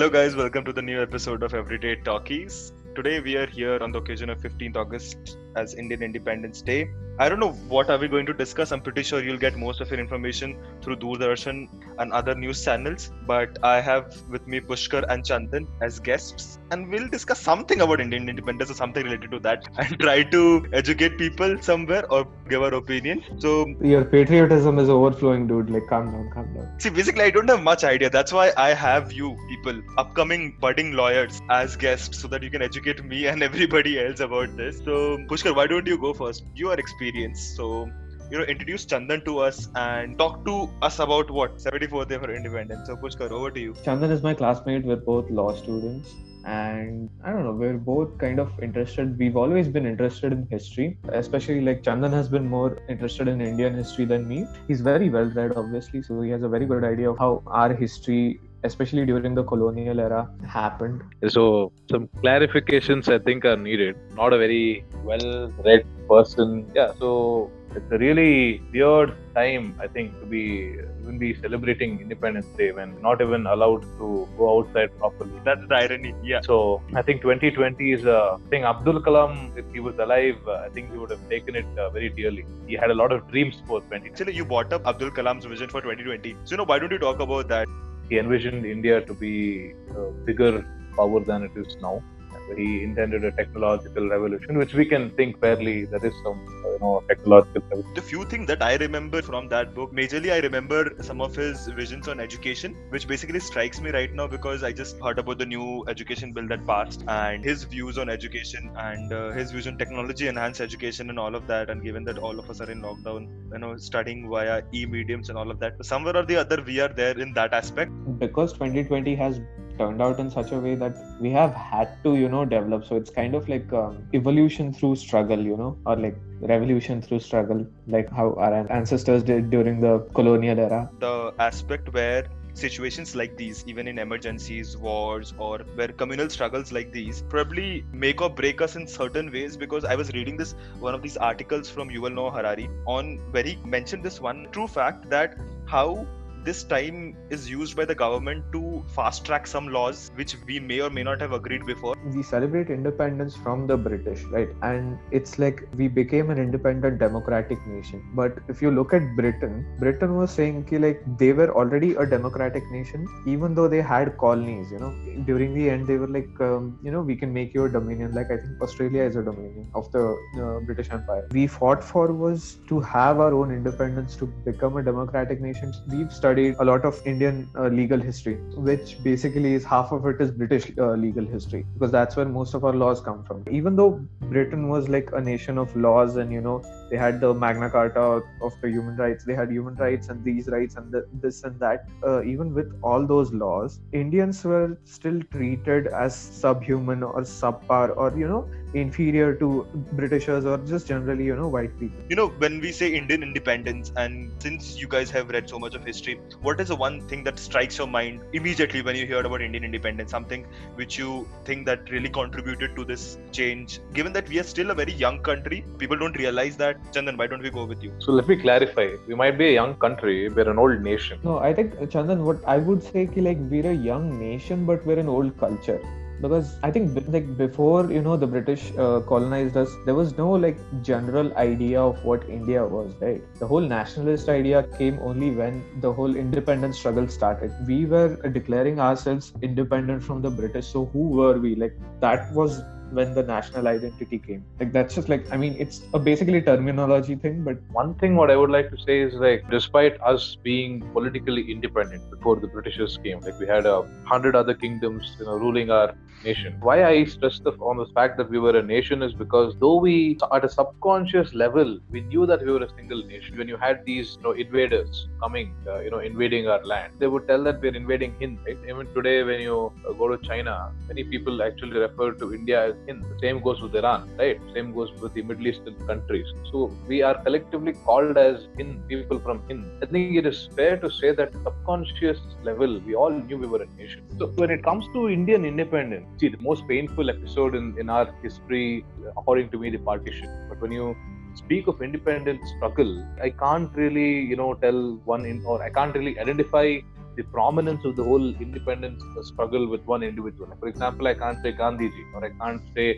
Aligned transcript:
Hello, 0.00 0.08
guys, 0.08 0.34
welcome 0.34 0.64
to 0.64 0.72
the 0.72 0.80
new 0.80 1.02
episode 1.02 1.42
of 1.42 1.52
Everyday 1.52 1.94
Talkies. 1.94 2.72
Today 2.94 3.20
we 3.20 3.36
are 3.36 3.44
here 3.44 3.78
on 3.82 3.92
the 3.92 3.98
occasion 3.98 4.30
of 4.30 4.38
15th 4.38 4.74
August 4.74 5.36
as 5.56 5.74
Indian 5.74 6.02
Independence 6.02 6.62
Day. 6.62 6.90
I 7.18 7.28
don't 7.28 7.38
know 7.38 7.52
what 7.68 7.90
are 7.90 7.98
we 7.98 8.08
going 8.08 8.24
to 8.24 8.32
discuss. 8.32 8.72
I'm 8.72 8.80
pretty 8.80 9.02
sure 9.02 9.22
you'll 9.22 9.36
get 9.36 9.58
most 9.58 9.82
of 9.82 9.90
your 9.90 10.00
information 10.00 10.56
through 10.80 10.96
Doordarshan 10.96 11.68
and 11.98 12.12
other 12.14 12.34
news 12.34 12.64
channels. 12.64 13.12
But 13.26 13.58
I 13.62 13.82
have 13.82 14.16
with 14.30 14.46
me 14.46 14.60
Pushkar 14.60 15.04
and 15.10 15.22
Chandan 15.22 15.66
as 15.82 16.00
guests, 16.00 16.58
and 16.70 16.88
we'll 16.88 17.08
discuss 17.08 17.38
something 17.38 17.82
about 17.82 18.00
Indian 18.00 18.26
independence 18.26 18.70
or 18.70 18.74
something 18.74 19.04
related 19.04 19.30
to 19.32 19.38
that, 19.40 19.68
and 19.76 20.00
try 20.00 20.22
to 20.22 20.64
educate 20.72 21.18
people 21.18 21.58
somewhere 21.60 22.10
or 22.10 22.26
give 22.50 22.62
our 22.62 22.74
opinion. 22.74 23.22
So 23.38 23.52
Your 23.80 24.04
patriotism 24.04 24.78
is 24.78 24.88
overflowing, 24.88 25.46
dude. 25.46 25.70
Like, 25.70 25.86
calm 25.88 26.10
down, 26.12 26.30
calm 26.34 26.52
down. 26.54 26.68
See, 26.78 26.90
basically, 26.90 27.24
I 27.24 27.30
don't 27.30 27.48
have 27.48 27.62
much 27.62 27.84
idea. 27.84 28.10
That's 28.10 28.32
why 28.32 28.52
I 28.56 28.68
have 28.74 29.12
you 29.12 29.36
people, 29.48 29.80
upcoming 30.04 30.56
budding 30.60 30.92
lawyers, 30.92 31.40
as 31.50 31.76
guests, 31.76 32.20
so 32.20 32.28
that 32.28 32.42
you 32.42 32.50
can 32.50 32.62
educate 32.62 33.04
me 33.04 33.26
and 33.26 33.42
everybody 33.50 33.98
else 34.04 34.20
about 34.20 34.56
this. 34.56 34.78
So, 34.84 35.18
Pushkar, 35.32 35.56
why 35.56 35.66
don't 35.66 35.86
you 35.86 35.98
go 35.98 36.12
first? 36.12 36.44
You 36.54 36.70
are 36.70 36.78
experienced, 36.86 37.56
so 37.56 37.88
you 38.30 38.38
know, 38.38 38.44
introduce 38.44 38.86
Chandan 38.86 39.24
to 39.24 39.38
us 39.40 39.68
and 39.74 40.16
talk 40.16 40.44
to 40.46 40.70
us 40.82 41.00
about 41.00 41.30
what 41.30 41.56
74th 41.56 42.08
day 42.08 42.18
for 42.18 42.32
independence. 42.34 42.86
So, 42.86 42.96
Pushkar, 42.96 43.30
over 43.30 43.50
to 43.50 43.60
you. 43.60 43.72
Chandan 43.84 44.10
is 44.10 44.22
my 44.22 44.34
classmate. 44.34 44.84
We're 44.84 44.96
both 44.96 45.30
law 45.30 45.54
students. 45.54 46.14
And 46.44 47.10
I 47.22 47.32
don't 47.32 47.44
know, 47.44 47.52
we're 47.52 47.76
both 47.76 48.16
kind 48.18 48.38
of 48.38 48.52
interested. 48.62 49.18
We've 49.18 49.36
always 49.36 49.68
been 49.68 49.86
interested 49.86 50.32
in 50.32 50.46
history, 50.50 50.98
especially 51.12 51.60
like 51.60 51.82
Chandan 51.82 52.12
has 52.12 52.28
been 52.28 52.46
more 52.48 52.78
interested 52.88 53.28
in 53.28 53.40
Indian 53.40 53.74
history 53.74 54.04
than 54.06 54.26
me. 54.26 54.46
He's 54.66 54.80
very 54.80 55.10
well 55.10 55.26
read, 55.26 55.52
obviously, 55.56 56.02
so 56.02 56.20
he 56.22 56.30
has 56.30 56.42
a 56.42 56.48
very 56.48 56.66
good 56.66 56.84
idea 56.84 57.10
of 57.10 57.18
how 57.18 57.42
our 57.46 57.74
history, 57.74 58.40
especially 58.64 59.04
during 59.06 59.34
the 59.34 59.44
colonial 59.44 60.00
era, 60.00 60.28
happened. 60.46 61.02
So 61.28 61.72
some 61.90 62.08
clarifications 62.22 63.12
I 63.12 63.18
think 63.18 63.44
are 63.44 63.56
needed. 63.56 63.96
Not 64.14 64.32
a 64.32 64.38
very 64.38 64.84
well 65.04 65.52
read 65.64 65.84
person. 66.08 66.70
Yeah, 66.74 66.92
so 66.98 67.50
it's 67.74 67.90
a 67.92 67.98
really 67.98 68.60
weird 68.72 69.14
time 69.34 69.74
I 69.80 69.86
think 69.86 70.18
to 70.20 70.26
be 70.26 70.76
even 71.10 71.18
be 71.18 71.34
celebrating 71.34 72.00
Independence 72.00 72.46
Day 72.56 72.72
when 72.72 73.00
not 73.00 73.20
even 73.20 73.46
allowed 73.46 73.82
to 73.98 74.28
go 74.38 74.58
outside 74.58 74.96
properly. 74.98 75.32
That's 75.44 75.66
the 75.66 75.74
irony. 75.74 76.14
Yeah. 76.22 76.40
So 76.42 76.82
I 76.94 77.02
think 77.02 77.22
2020 77.22 77.92
is 77.92 78.04
a 78.04 78.38
thing. 78.50 78.64
Abdul 78.64 79.00
Kalam, 79.02 79.56
if 79.56 79.64
he 79.72 79.80
was 79.80 79.98
alive, 79.98 80.36
uh, 80.46 80.66
I 80.66 80.68
think 80.68 80.92
he 80.92 80.98
would 80.98 81.10
have 81.10 81.28
taken 81.28 81.56
it 81.56 81.66
uh, 81.78 81.90
very 81.90 82.08
dearly. 82.08 82.44
He 82.66 82.74
had 82.74 82.90
a 82.90 82.94
lot 82.94 83.12
of 83.12 83.28
dreams 83.28 83.56
for 83.66 83.80
2020. 83.80 84.10
Actually, 84.10 84.34
you 84.34 84.44
brought 84.44 84.72
up 84.72 84.86
Abdul 84.86 85.10
Kalam's 85.10 85.44
vision 85.44 85.68
for 85.68 85.80
2020. 85.80 86.36
So, 86.44 86.52
you 86.52 86.56
know, 86.58 86.64
why 86.64 86.78
don't 86.78 86.92
you 86.92 86.98
talk 86.98 87.20
about 87.20 87.48
that? 87.48 87.68
He 88.10 88.18
envisioned 88.18 88.66
India 88.66 89.00
to 89.02 89.14
be 89.14 89.72
a 89.96 90.10
bigger 90.26 90.66
power 90.96 91.20
than 91.24 91.44
it 91.44 91.52
is 91.56 91.76
now. 91.80 92.02
And 92.50 92.58
he 92.58 92.82
intended 92.82 93.24
a 93.24 93.32
technological 93.32 94.08
revolution, 94.08 94.58
which 94.58 94.74
we 94.74 94.84
can 94.84 95.10
think 95.10 95.40
fairly. 95.40 95.84
There 95.84 96.04
is 96.04 96.14
some, 96.24 96.38
you 96.64 96.78
know, 96.80 97.02
technological 97.08 97.62
revolution. 97.62 97.94
The 97.94 98.02
few 98.02 98.24
things 98.24 98.46
that 98.48 98.62
I 98.62 98.76
remember 98.76 99.22
from 99.22 99.48
that 99.48 99.74
book, 99.74 99.92
majorly 99.92 100.32
I 100.32 100.38
remember 100.38 100.92
some 101.00 101.20
of 101.20 101.34
his 101.34 101.68
visions 101.68 102.08
on 102.08 102.20
education, 102.20 102.76
which 102.90 103.06
basically 103.06 103.40
strikes 103.40 103.80
me 103.80 103.90
right 103.90 104.12
now 104.12 104.26
because 104.26 104.62
I 104.62 104.72
just 104.72 104.98
heard 105.00 105.18
about 105.18 105.38
the 105.38 105.46
new 105.46 105.84
education 105.88 106.32
bill 106.32 106.48
that 106.48 106.66
passed 106.66 107.04
and 107.08 107.44
his 107.44 107.64
views 107.64 107.98
on 107.98 108.08
education 108.08 108.70
and 108.76 109.12
uh, 109.12 109.30
his 109.30 109.50
views 109.52 109.66
on 109.66 109.78
technology 109.78 110.28
enhanced 110.28 110.60
education 110.60 111.10
and 111.10 111.18
all 111.18 111.34
of 111.34 111.46
that. 111.46 111.70
And 111.70 111.82
given 111.82 112.04
that 112.04 112.18
all 112.18 112.38
of 112.38 112.50
us 112.50 112.60
are 112.60 112.70
in 112.70 112.82
lockdown, 112.82 113.28
you 113.52 113.58
know, 113.58 113.76
studying 113.76 114.28
via 114.28 114.62
e-mediums 114.74 115.28
and 115.28 115.38
all 115.38 115.50
of 115.50 115.60
that, 115.60 115.84
somewhere 115.84 116.16
or 116.16 116.24
the 116.24 116.36
other 116.36 116.62
we 116.66 116.80
are 116.80 116.88
there 116.88 117.18
in 117.18 117.32
that 117.34 117.52
aspect. 117.52 117.92
Because 118.18 118.52
2020 118.52 119.14
has 119.16 119.40
turned 119.80 120.02
out 120.06 120.18
in 120.24 120.30
such 120.30 120.52
a 120.52 120.58
way 120.66 120.74
that 120.82 120.96
we 121.20 121.30
have 121.30 121.54
had 121.54 121.94
to 122.04 122.16
you 122.22 122.28
know 122.34 122.44
develop 122.56 122.84
so 122.88 122.96
it's 122.96 123.10
kind 123.20 123.34
of 123.34 123.48
like 123.48 123.72
um, 123.82 123.98
evolution 124.14 124.72
through 124.72 124.94
struggle 124.96 125.46
you 125.50 125.56
know 125.62 125.76
or 125.86 125.96
like 125.96 126.16
revolution 126.54 127.00
through 127.02 127.20
struggle 127.28 127.64
like 127.86 128.10
how 128.10 128.32
our 128.34 128.66
ancestors 128.80 129.22
did 129.22 129.50
during 129.50 129.80
the 129.80 129.94
colonial 130.20 130.58
era 130.58 130.82
The 131.00 131.34
aspect 131.38 131.92
where 131.92 132.28
situations 132.54 133.14
like 133.14 133.36
these, 133.36 133.64
even 133.66 133.88
in 133.88 133.98
emergencies, 133.98 134.76
wars, 134.76 135.32
or 135.38 135.58
where 135.74 135.88
communal 135.88 136.28
struggles 136.28 136.72
like 136.72 136.92
these, 136.92 137.22
probably 137.28 137.84
make 137.92 138.20
or 138.20 138.30
break 138.30 138.60
us 138.60 138.76
in 138.76 138.86
certain 138.86 139.30
ways. 139.32 139.56
Because 139.56 139.84
I 139.84 139.94
was 139.94 140.12
reading 140.12 140.36
this 140.36 140.54
one 140.78 140.94
of 140.94 141.02
these 141.02 141.16
articles 141.16 141.70
from 141.70 141.88
Yuval 141.88 142.14
Noah 142.14 142.32
Harari 142.32 142.68
on 142.86 143.18
where 143.30 143.44
he 143.44 143.56
mentioned 143.64 144.02
this 144.02 144.20
one 144.20 144.48
true 144.52 144.66
fact 144.66 145.08
that 145.10 145.38
how 145.66 146.06
this 146.44 146.62
time 146.64 147.16
is 147.28 147.50
used 147.50 147.76
by 147.76 147.84
the 147.84 147.94
government 147.94 148.44
to 148.52 148.82
fast 148.96 149.24
track 149.26 149.46
some 149.46 149.68
laws 149.68 150.10
which 150.14 150.36
we 150.46 150.58
may 150.58 150.80
or 150.80 150.88
may 150.88 151.02
not 151.02 151.20
have 151.20 151.32
agreed 151.32 151.66
before. 151.66 151.94
we 152.14 152.22
celebrate 152.22 152.70
independence 152.70 153.36
from 153.36 153.66
the 153.66 153.76
british 153.76 154.22
right? 154.34 154.48
And 154.62 154.98
it's 155.10 155.38
like 155.38 155.68
we 155.76 155.88
became 155.88 156.30
an 156.30 156.38
independent 156.38 156.98
democratic 156.98 157.58
nation. 157.66 158.02
But 158.14 158.38
if 158.48 158.62
you 158.62 158.70
look 158.70 158.94
at 158.94 159.02
britain 159.16 159.66
britain 159.78 160.16
was 160.16 160.30
saying 160.30 160.64
ki, 160.64 160.78
like 160.78 161.02
they 161.18 161.32
were 161.32 161.50
already 161.54 161.94
a 161.94 162.06
democratic 162.06 162.62
nation 162.70 163.06
even 163.26 163.54
though 163.54 163.68
they 163.68 163.82
had 163.82 164.16
colonies 164.16 164.70
you 164.70 164.78
know? 164.78 164.92
During 165.26 165.54
the 165.54 165.68
end 165.68 165.86
they 165.86 165.96
were 165.96 166.08
like 166.08 166.40
um, 166.40 166.78
you 166.82 166.90
know 166.90 167.02
we 167.02 167.16
can 167.16 167.32
make 167.32 167.52
you 167.54 167.64
a 167.66 167.68
dominion. 167.68 168.12
Like 168.12 168.30
i 168.30 168.38
think 168.38 168.62
australia 168.62 169.02
is 169.02 169.16
a 169.16 169.22
dominion 169.22 169.70
of 169.74 169.92
the 169.92 170.04
uh, 170.42 170.60
british 170.60 170.90
empire. 170.90 171.28
We 171.32 171.46
fought 171.46 171.84
for 171.84 172.12
was 172.12 172.58
to 172.68 172.80
have 172.80 173.20
our 173.20 173.34
own 173.34 173.50
independence 173.50 174.16
to 174.16 174.26
become 174.26 174.76
a 174.78 174.82
democratic 174.82 175.40
nation. 175.40 175.72
We've 175.88 176.12
studied 176.30 176.54
a 176.60 176.64
lot 176.64 176.84
of 176.84 177.06
indian 177.12 177.48
uh, 177.56 177.68
legal 177.68 178.00
history 178.08 178.34
which 178.68 178.96
basically 179.02 179.54
is 179.54 179.64
half 179.64 179.92
of 179.92 180.06
it 180.06 180.20
is 180.20 180.30
british 180.30 180.66
uh, 180.78 180.92
legal 181.04 181.26
history 181.26 181.64
because 181.74 181.90
that's 181.90 182.16
where 182.16 182.26
most 182.26 182.54
of 182.54 182.64
our 182.64 182.72
laws 182.72 183.00
come 183.00 183.24
from. 183.24 183.44
Even 183.50 183.76
though 183.76 183.90
britain 184.34 184.68
was 184.68 184.88
like 184.88 185.10
a 185.12 185.20
nation 185.20 185.58
of 185.58 185.74
laws 185.76 186.16
and 186.16 186.32
you 186.32 186.40
know 186.40 186.62
they 186.90 186.96
had 186.96 187.20
the 187.20 187.32
magna 187.34 187.70
carta 187.70 188.22
of 188.48 188.60
the 188.60 188.68
human 188.68 188.96
rights 188.96 189.24
they 189.24 189.34
had 189.34 189.50
human 189.50 189.74
rights 189.76 190.08
and 190.08 190.24
these 190.24 190.48
rights 190.48 190.76
and 190.76 190.92
the, 190.92 191.06
this 191.20 191.44
and 191.44 191.58
that 191.60 191.88
uh, 192.06 192.22
even 192.22 192.54
with 192.54 192.72
all 192.82 193.06
those 193.06 193.32
laws 193.32 193.80
indians 193.92 194.44
were 194.44 194.76
still 194.84 195.20
treated 195.32 195.86
as 195.88 196.14
subhuman 196.16 197.02
or 197.02 197.20
subpar 197.22 197.96
or 197.96 198.16
you 198.16 198.28
know 198.28 198.48
inferior 198.74 199.34
to 199.34 199.66
britishers 199.92 200.44
or 200.44 200.58
just 200.58 200.86
generally 200.86 201.24
you 201.24 201.36
know 201.36 201.48
white 201.48 201.76
people 201.78 202.00
You 202.08 202.16
know, 202.16 202.28
when 202.28 202.60
we 202.60 202.72
say 202.72 202.92
Indian 202.94 203.22
independence, 203.22 203.92
and 203.96 204.30
since 204.40 204.80
you 204.80 204.88
guys 204.88 205.10
have 205.10 205.28
read 205.30 205.48
so 205.48 205.58
much 205.58 205.74
of 205.74 205.84
history, 205.84 206.20
what 206.40 206.60
is 206.60 206.68
the 206.68 206.76
one 206.76 207.00
thing 207.08 207.24
that 207.24 207.38
strikes 207.38 207.78
your 207.78 207.86
mind 207.86 208.20
immediately 208.32 208.82
when 208.82 208.96
you 208.96 209.06
hear 209.06 209.20
about 209.20 209.42
Indian 209.42 209.64
independence? 209.64 210.10
Something 210.10 210.46
which 210.74 210.98
you 210.98 211.28
think 211.44 211.66
that 211.66 211.90
really 211.90 212.08
contributed 212.08 212.76
to 212.76 212.84
this 212.84 213.18
change? 213.32 213.80
Given 213.92 214.12
that 214.14 214.28
we 214.28 214.38
are 214.40 214.44
still 214.44 214.70
a 214.70 214.74
very 214.74 214.92
young 214.92 215.20
country, 215.22 215.64
people 215.78 215.96
don't 215.96 216.16
realize 216.18 216.56
that. 216.58 216.79
Chandan, 216.92 217.16
why 217.16 217.26
don't 217.26 217.42
we 217.42 217.50
go 217.50 217.64
with 217.64 217.82
you? 217.82 217.92
So 217.98 218.12
let 218.12 218.26
me 218.26 218.36
clarify. 218.36 218.96
We 219.06 219.14
might 219.14 219.38
be 219.38 219.48
a 219.48 219.52
young 219.52 219.76
country. 219.76 220.28
We're 220.28 220.50
an 220.50 220.58
old 220.58 220.82
nation. 220.82 221.20
No, 221.22 221.38
I 221.38 221.54
think 221.54 221.74
Chandan, 221.94 222.24
what 222.24 222.38
I 222.46 222.58
would 222.58 222.82
say, 222.82 223.06
ki, 223.06 223.20
like 223.20 223.38
we're 223.38 223.70
a 223.70 223.74
young 223.74 224.18
nation, 224.18 224.66
but 224.66 224.84
we're 224.84 224.98
an 224.98 225.08
old 225.08 225.38
culture. 225.38 225.80
Because 226.20 226.58
I 226.62 226.70
think 226.70 226.98
like 227.08 227.36
before 227.38 227.90
you 227.90 228.02
know 228.02 228.16
the 228.16 228.26
British 228.26 228.72
uh, 228.76 229.00
colonized 229.00 229.56
us, 229.56 229.74
there 229.86 229.94
was 229.94 230.18
no 230.18 230.30
like 230.32 230.58
general 230.82 231.32
idea 231.34 231.80
of 231.80 232.04
what 232.04 232.28
India 232.28 232.66
was, 232.66 232.92
right? 233.00 233.22
The 233.38 233.46
whole 233.46 233.60
nationalist 233.62 234.28
idea 234.28 234.64
came 234.76 234.98
only 235.00 235.30
when 235.30 235.64
the 235.80 235.90
whole 235.92 236.14
independence 236.16 236.78
struggle 236.78 237.08
started. 237.08 237.50
We 237.66 237.86
were 237.86 238.16
declaring 238.32 238.80
ourselves 238.80 239.32
independent 239.40 240.02
from 240.02 240.20
the 240.20 240.28
British. 240.28 240.66
So 240.66 240.84
who 240.92 241.08
were 241.08 241.38
we? 241.38 241.54
Like 241.54 241.78
that 242.00 242.30
was 242.34 242.60
when 242.92 243.14
the 243.14 243.22
national 243.22 243.68
identity 243.68 244.18
came. 244.18 244.44
Like 244.58 244.72
that's 244.72 244.94
just 244.94 245.08
like 245.08 245.30
I 245.32 245.36
mean 245.36 245.56
it's 245.58 245.82
a 245.94 245.98
basically 245.98 246.42
terminology 246.42 247.14
thing, 247.14 247.44
but 247.44 247.58
one 247.72 247.94
thing 247.94 248.16
what 248.16 248.30
I 248.30 248.36
would 248.36 248.50
like 248.50 248.70
to 248.70 248.78
say 248.86 249.00
is 249.00 249.14
like 249.14 249.48
despite 249.50 250.00
us 250.00 250.36
being 250.42 250.80
politically 250.92 251.50
independent 251.50 252.10
before 252.10 252.36
the 252.36 252.48
Britishers 252.48 252.98
came, 253.02 253.20
like 253.20 253.38
we 253.38 253.46
had 253.46 253.66
a 253.66 253.82
hundred 254.04 254.36
other 254.36 254.54
kingdoms, 254.54 255.16
you 255.18 255.26
know, 255.26 255.36
ruling 255.36 255.70
our 255.70 255.94
nation. 256.24 256.56
Why 256.60 256.84
I 256.84 257.04
stress 257.04 257.40
the, 257.40 257.52
on 257.52 257.78
the 257.78 257.86
fact 257.94 258.16
that 258.18 258.30
we 258.30 258.38
were 258.38 258.56
a 258.56 258.62
nation 258.62 259.02
is 259.02 259.12
because 259.12 259.54
though 259.58 259.76
we 259.76 260.18
at 260.32 260.44
a 260.44 260.48
subconscious 260.48 261.34
level 261.34 261.78
we 261.90 262.00
knew 262.02 262.26
that 262.26 262.44
we 262.44 262.52
were 262.52 262.62
a 262.62 262.70
single 262.76 263.02
nation. 263.06 263.38
When 263.38 263.48
you 263.48 263.56
had 263.56 263.84
these 263.84 264.16
you 264.16 264.22
know 264.22 264.32
invaders 264.32 265.08
coming, 265.22 265.54
uh, 265.66 265.80
you 265.80 265.90
know, 265.90 266.00
invading 266.00 266.48
our 266.48 266.64
land, 266.64 266.94
they 266.98 267.06
would 267.06 267.26
tell 267.28 267.42
that 267.44 267.60
we're 267.60 267.74
invading 267.74 268.14
Hind. 268.20 268.38
Right? 268.46 268.58
Even 268.68 268.92
today, 268.94 269.22
when 269.22 269.40
you 269.40 269.72
uh, 269.88 269.92
go 269.92 270.14
to 270.14 270.18
China, 270.26 270.72
many 270.88 271.04
people 271.04 271.42
actually 271.42 271.78
refer 271.78 272.12
to 272.12 272.34
India 272.34 272.68
as 272.68 272.74
Same 273.20 273.40
goes 273.40 273.60
with 273.60 273.74
Iran, 273.74 274.10
right? 274.18 274.40
Same 274.54 274.72
goes 274.72 274.90
with 275.00 275.14
the 275.14 275.22
Middle 275.22 275.46
Eastern 275.46 275.74
countries. 275.86 276.26
So 276.50 276.72
we 276.88 277.02
are 277.02 277.22
collectively 277.22 277.72
called 277.72 278.16
as 278.16 278.46
Hind, 278.56 278.88
people 278.88 279.18
from 279.20 279.42
Hind. 279.46 279.64
I 279.82 279.86
think 279.86 280.16
it 280.16 280.26
is 280.26 280.48
fair 280.56 280.76
to 280.78 280.90
say 280.90 281.12
that 281.12 281.32
subconscious 281.32 282.18
level, 282.42 282.80
we 282.80 282.94
all 282.94 283.10
knew 283.10 283.38
we 283.38 283.46
were 283.46 283.62
a 283.62 283.66
nation. 283.76 284.02
So 284.18 284.28
when 284.28 284.50
it 284.50 284.62
comes 284.62 284.84
to 284.94 285.08
Indian 285.08 285.44
independence, 285.44 286.06
see 286.20 286.28
the 286.28 286.42
most 286.42 286.66
painful 286.66 287.10
episode 287.10 287.54
in, 287.54 287.76
in 287.78 287.90
our 287.90 288.12
history, 288.22 288.84
according 289.16 289.50
to 289.50 289.58
me, 289.58 289.70
the 289.70 289.78
partition. 289.78 290.28
But 290.48 290.60
when 290.60 290.72
you 290.72 290.96
speak 291.34 291.66
of 291.68 291.80
independent 291.80 292.40
struggle, 292.56 293.06
I 293.22 293.30
can't 293.30 293.70
really, 293.74 294.20
you 294.20 294.36
know, 294.36 294.54
tell 294.54 295.00
one 295.04 295.24
in, 295.24 295.44
or 295.44 295.62
I 295.62 295.70
can't 295.70 295.94
really 295.94 296.18
identify 296.18 296.80
the 297.20 297.26
prominence 297.38 297.84
of 297.88 297.94
the 298.00 298.06
whole 298.10 298.28
independence 298.46 299.02
struggle 299.30 299.66
with 299.72 299.82
one 299.94 300.02
individual. 300.10 300.48
For 300.60 300.68
example, 300.68 301.06
I 301.12 301.14
can't 301.22 301.40
say 301.44 301.52
Gandhiji, 301.52 302.04
or 302.14 302.24
I 302.28 302.32
can't 302.40 302.62
say 302.74 302.88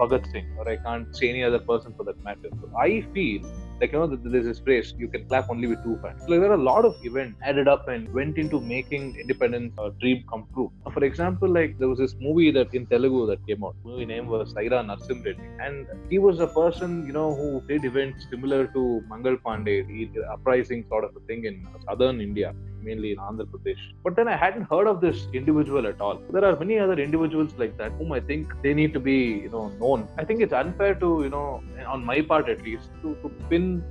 Bhagat 0.00 0.30
Singh, 0.32 0.50
or 0.58 0.68
I 0.74 0.76
can't 0.76 1.16
say 1.16 1.28
any 1.30 1.42
other 1.48 1.62
person 1.70 1.94
for 1.96 2.04
that 2.08 2.18
matter. 2.26 2.50
So 2.60 2.66
I 2.88 2.90
feel 3.14 3.42
like 3.80 3.92
you 3.92 3.98
know 4.00 4.06
there's 4.32 4.46
this 4.50 4.60
phrase 4.66 4.92
you 5.02 5.08
can 5.14 5.22
clap 5.28 5.50
only 5.50 5.68
with 5.72 5.80
two 5.86 5.96
hands. 6.04 6.22
Like 6.30 6.40
there 6.42 6.50
are 6.50 6.60
a 6.62 6.66
lot 6.70 6.84
of 6.88 6.94
events 7.08 7.38
added 7.50 7.68
up 7.74 7.88
and 7.94 8.12
went 8.18 8.38
into 8.42 8.60
making 8.60 9.04
independence 9.22 9.72
a 9.84 9.90
dream 10.00 10.24
come 10.30 10.44
true. 10.54 10.68
For 10.96 11.04
example 11.10 11.48
like 11.58 11.78
there 11.80 11.90
was 11.92 12.00
this 12.04 12.14
movie 12.26 12.50
that 12.58 12.74
in 12.78 12.86
telugu 12.94 13.20
that 13.30 13.40
came 13.48 13.64
out. 13.68 13.76
The 13.82 13.90
movie 13.90 14.08
name 14.14 14.28
was 14.34 14.54
saira 14.54 14.80
narsim 14.90 15.20
reddy. 15.26 15.48
And 15.66 15.86
he 16.12 16.18
was 16.26 16.38
a 16.48 16.50
person 16.60 16.90
you 17.08 17.16
know 17.18 17.28
who 17.40 17.48
did 17.70 17.84
events 17.92 18.26
similar 18.32 18.62
to 18.76 18.82
mangal 19.12 19.36
pandey 19.46 19.76
the 20.16 20.24
uprising 20.36 20.82
sort 20.92 21.04
of 21.08 21.12
a 21.20 21.24
thing 21.28 21.42
in 21.50 21.56
southern 21.86 22.18
india 22.28 22.50
mainly 22.88 23.12
in 23.12 23.18
Andhra 23.28 23.46
Pradesh. 23.52 23.82
But 24.04 24.16
then 24.16 24.28
I 24.34 24.36
hadn't 24.44 24.66
heard 24.72 24.88
of 24.92 25.00
this 25.06 25.26
individual 25.40 25.86
at 25.92 26.00
all. 26.00 26.20
There 26.30 26.44
are 26.44 26.56
many 26.64 26.78
other 26.78 26.98
individuals 27.08 27.52
like 27.62 27.76
that 27.78 27.92
whom 27.92 28.12
I 28.12 28.20
think 28.20 28.52
they 28.62 28.74
need 28.80 28.92
to 28.98 29.00
be, 29.10 29.18
you 29.44 29.50
know, 29.54 29.68
known. 29.84 30.08
I 30.18 30.24
think 30.24 30.40
it's 30.40 30.58
unfair 30.64 30.94
to, 31.04 31.20
you 31.24 31.30
know, 31.36 31.62
on 31.86 32.04
my 32.04 32.20
part 32.32 32.48
at 32.48 32.62
least, 32.62 32.90
to, 33.02 33.14
to 33.22 33.28
pin 33.50 33.82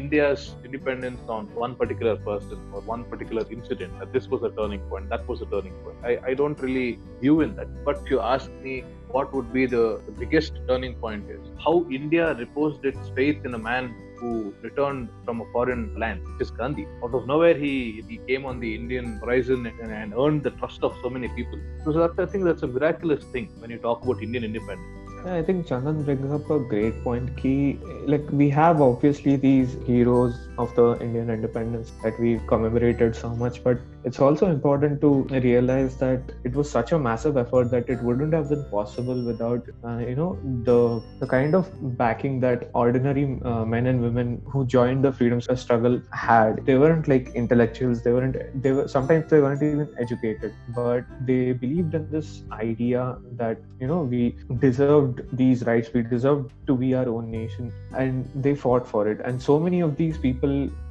India's 0.00 0.42
independence 0.64 1.20
on 1.28 1.46
one 1.54 1.74
particular 1.80 2.16
person 2.28 2.58
or 2.72 2.80
one 2.92 3.04
particular 3.04 3.44
incident. 3.56 3.98
That 4.00 4.12
this 4.12 4.26
was 4.28 4.42
a 4.42 4.50
turning 4.50 4.80
point, 4.92 5.08
that 5.08 5.26
was 5.28 5.42
a 5.42 5.46
turning 5.46 5.74
point. 5.84 5.96
I, 6.10 6.12
I 6.30 6.34
don't 6.34 6.58
really 6.60 6.98
view 7.20 7.40
in 7.42 7.54
that. 7.56 7.68
But 7.84 7.98
if 8.02 8.10
you 8.10 8.20
ask 8.20 8.50
me 8.62 8.84
what 9.08 9.32
would 9.32 9.52
be 9.52 9.66
the, 9.66 10.00
the 10.06 10.12
biggest 10.22 10.54
turning 10.68 10.94
point 10.96 11.30
is 11.30 11.40
how 11.64 11.86
India 11.98 12.34
reposed 12.34 12.84
its 12.84 13.08
faith 13.18 13.44
in 13.44 13.54
a 13.54 13.58
man 13.58 13.94
who 14.18 14.54
returned 14.62 15.08
from 15.24 15.40
a 15.40 15.46
foreign 15.52 15.98
land, 15.98 16.20
which 16.28 16.42
is 16.42 16.50
Gandhi. 16.50 16.86
Out 17.02 17.14
of 17.14 17.26
nowhere, 17.26 17.54
he, 17.54 18.02
he 18.08 18.18
came 18.28 18.44
on 18.46 18.60
the 18.60 18.74
Indian 18.74 19.18
horizon 19.18 19.66
and, 19.66 19.92
and 19.92 20.14
earned 20.14 20.42
the 20.42 20.50
trust 20.52 20.82
of 20.82 20.96
so 21.02 21.10
many 21.10 21.28
people. 21.28 21.58
So 21.84 21.92
that's, 21.92 22.18
I 22.18 22.26
think 22.26 22.44
that's 22.44 22.62
a 22.62 22.66
miraculous 22.66 23.24
thing 23.24 23.48
when 23.58 23.70
you 23.70 23.78
talk 23.78 24.04
about 24.04 24.22
Indian 24.22 24.44
independence. 24.44 25.04
I 25.26 25.40
think 25.40 25.66
Chandan 25.66 26.04
brings 26.04 26.30
up 26.30 26.50
a 26.50 26.58
great 26.58 27.02
point. 27.02 27.34
Key, 27.38 27.78
like 28.06 28.24
we 28.30 28.50
have 28.50 28.82
obviously 28.82 29.36
these 29.36 29.78
heroes 29.86 30.48
of 30.58 30.74
the 30.74 30.98
Indian 31.00 31.30
independence 31.30 31.92
that 32.02 32.18
we 32.18 32.40
commemorated 32.46 33.16
so 33.16 33.30
much, 33.34 33.62
but 33.62 33.78
it's 34.04 34.20
also 34.20 34.46
important 34.46 35.00
to 35.00 35.24
realize 35.42 35.96
that 35.96 36.20
it 36.44 36.54
was 36.54 36.70
such 36.70 36.92
a 36.92 36.98
massive 36.98 37.36
effort 37.36 37.70
that 37.70 37.88
it 37.88 38.02
wouldn't 38.02 38.32
have 38.34 38.48
been 38.50 38.64
possible 38.70 39.24
without, 39.24 39.66
uh, 39.84 39.98
you 39.98 40.14
know, 40.14 40.38
the 40.64 41.02
the 41.20 41.26
kind 41.26 41.54
of 41.54 41.68
backing 41.96 42.40
that 42.40 42.70
ordinary 42.74 43.38
uh, 43.44 43.64
men 43.64 43.86
and 43.86 44.02
women 44.02 44.42
who 44.46 44.64
joined 44.66 45.04
the 45.04 45.12
freedom 45.12 45.40
struggle 45.40 46.00
had. 46.12 46.64
They 46.66 46.76
weren't 46.76 47.08
like 47.08 47.28
intellectuals. 47.34 48.02
They 48.02 48.12
weren't. 48.12 48.36
They 48.62 48.72
were 48.72 48.86
sometimes 48.88 49.30
they 49.30 49.40
weren't 49.40 49.62
even 49.62 49.88
educated, 49.98 50.52
but 50.74 51.04
they 51.26 51.52
believed 51.52 51.94
in 51.94 52.10
this 52.10 52.42
idea 52.52 53.16
that 53.36 53.58
you 53.80 53.86
know 53.86 54.02
we 54.02 54.36
deserved 54.60 55.22
these 55.32 55.64
rights. 55.64 55.90
We 55.92 56.02
deserved 56.02 56.52
to 56.66 56.76
be 56.76 56.94
our 56.94 57.08
own 57.08 57.30
nation, 57.30 57.72
and 57.96 58.28
they 58.34 58.54
fought 58.54 58.86
for 58.86 59.08
it. 59.08 59.20
And 59.24 59.40
so 59.40 59.58
many 59.58 59.80
of 59.80 59.96
these 59.96 60.18
people 60.18 60.43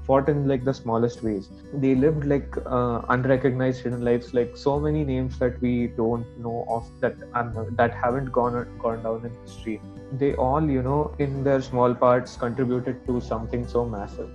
fought 0.05 0.29
in 0.29 0.47
like 0.47 0.63
the 0.63 0.73
smallest 0.73 1.23
ways. 1.23 1.49
They 1.73 1.95
lived 1.95 2.25
like 2.25 2.55
uh, 2.65 3.01
unrecognized 3.09 3.83
hidden 3.83 4.03
lives, 4.03 4.33
like 4.33 4.57
so 4.57 4.79
many 4.79 5.03
names 5.03 5.39
that 5.39 5.61
we 5.61 5.87
don't 5.87 6.25
know 6.39 6.65
of 6.69 6.85
that 7.01 7.15
are, 7.33 7.67
that 7.71 7.93
haven't 7.93 8.31
gone 8.31 8.67
gone 8.79 9.03
down 9.03 9.25
in 9.25 9.31
history. 9.41 9.81
They 10.11 10.35
all, 10.35 10.69
you 10.69 10.81
know, 10.81 11.15
in 11.19 11.43
their 11.43 11.61
small 11.61 11.93
parts 11.95 12.35
contributed 12.37 13.05
to 13.07 13.21
something 13.21 13.67
so 13.67 13.85
massive. 13.85 14.29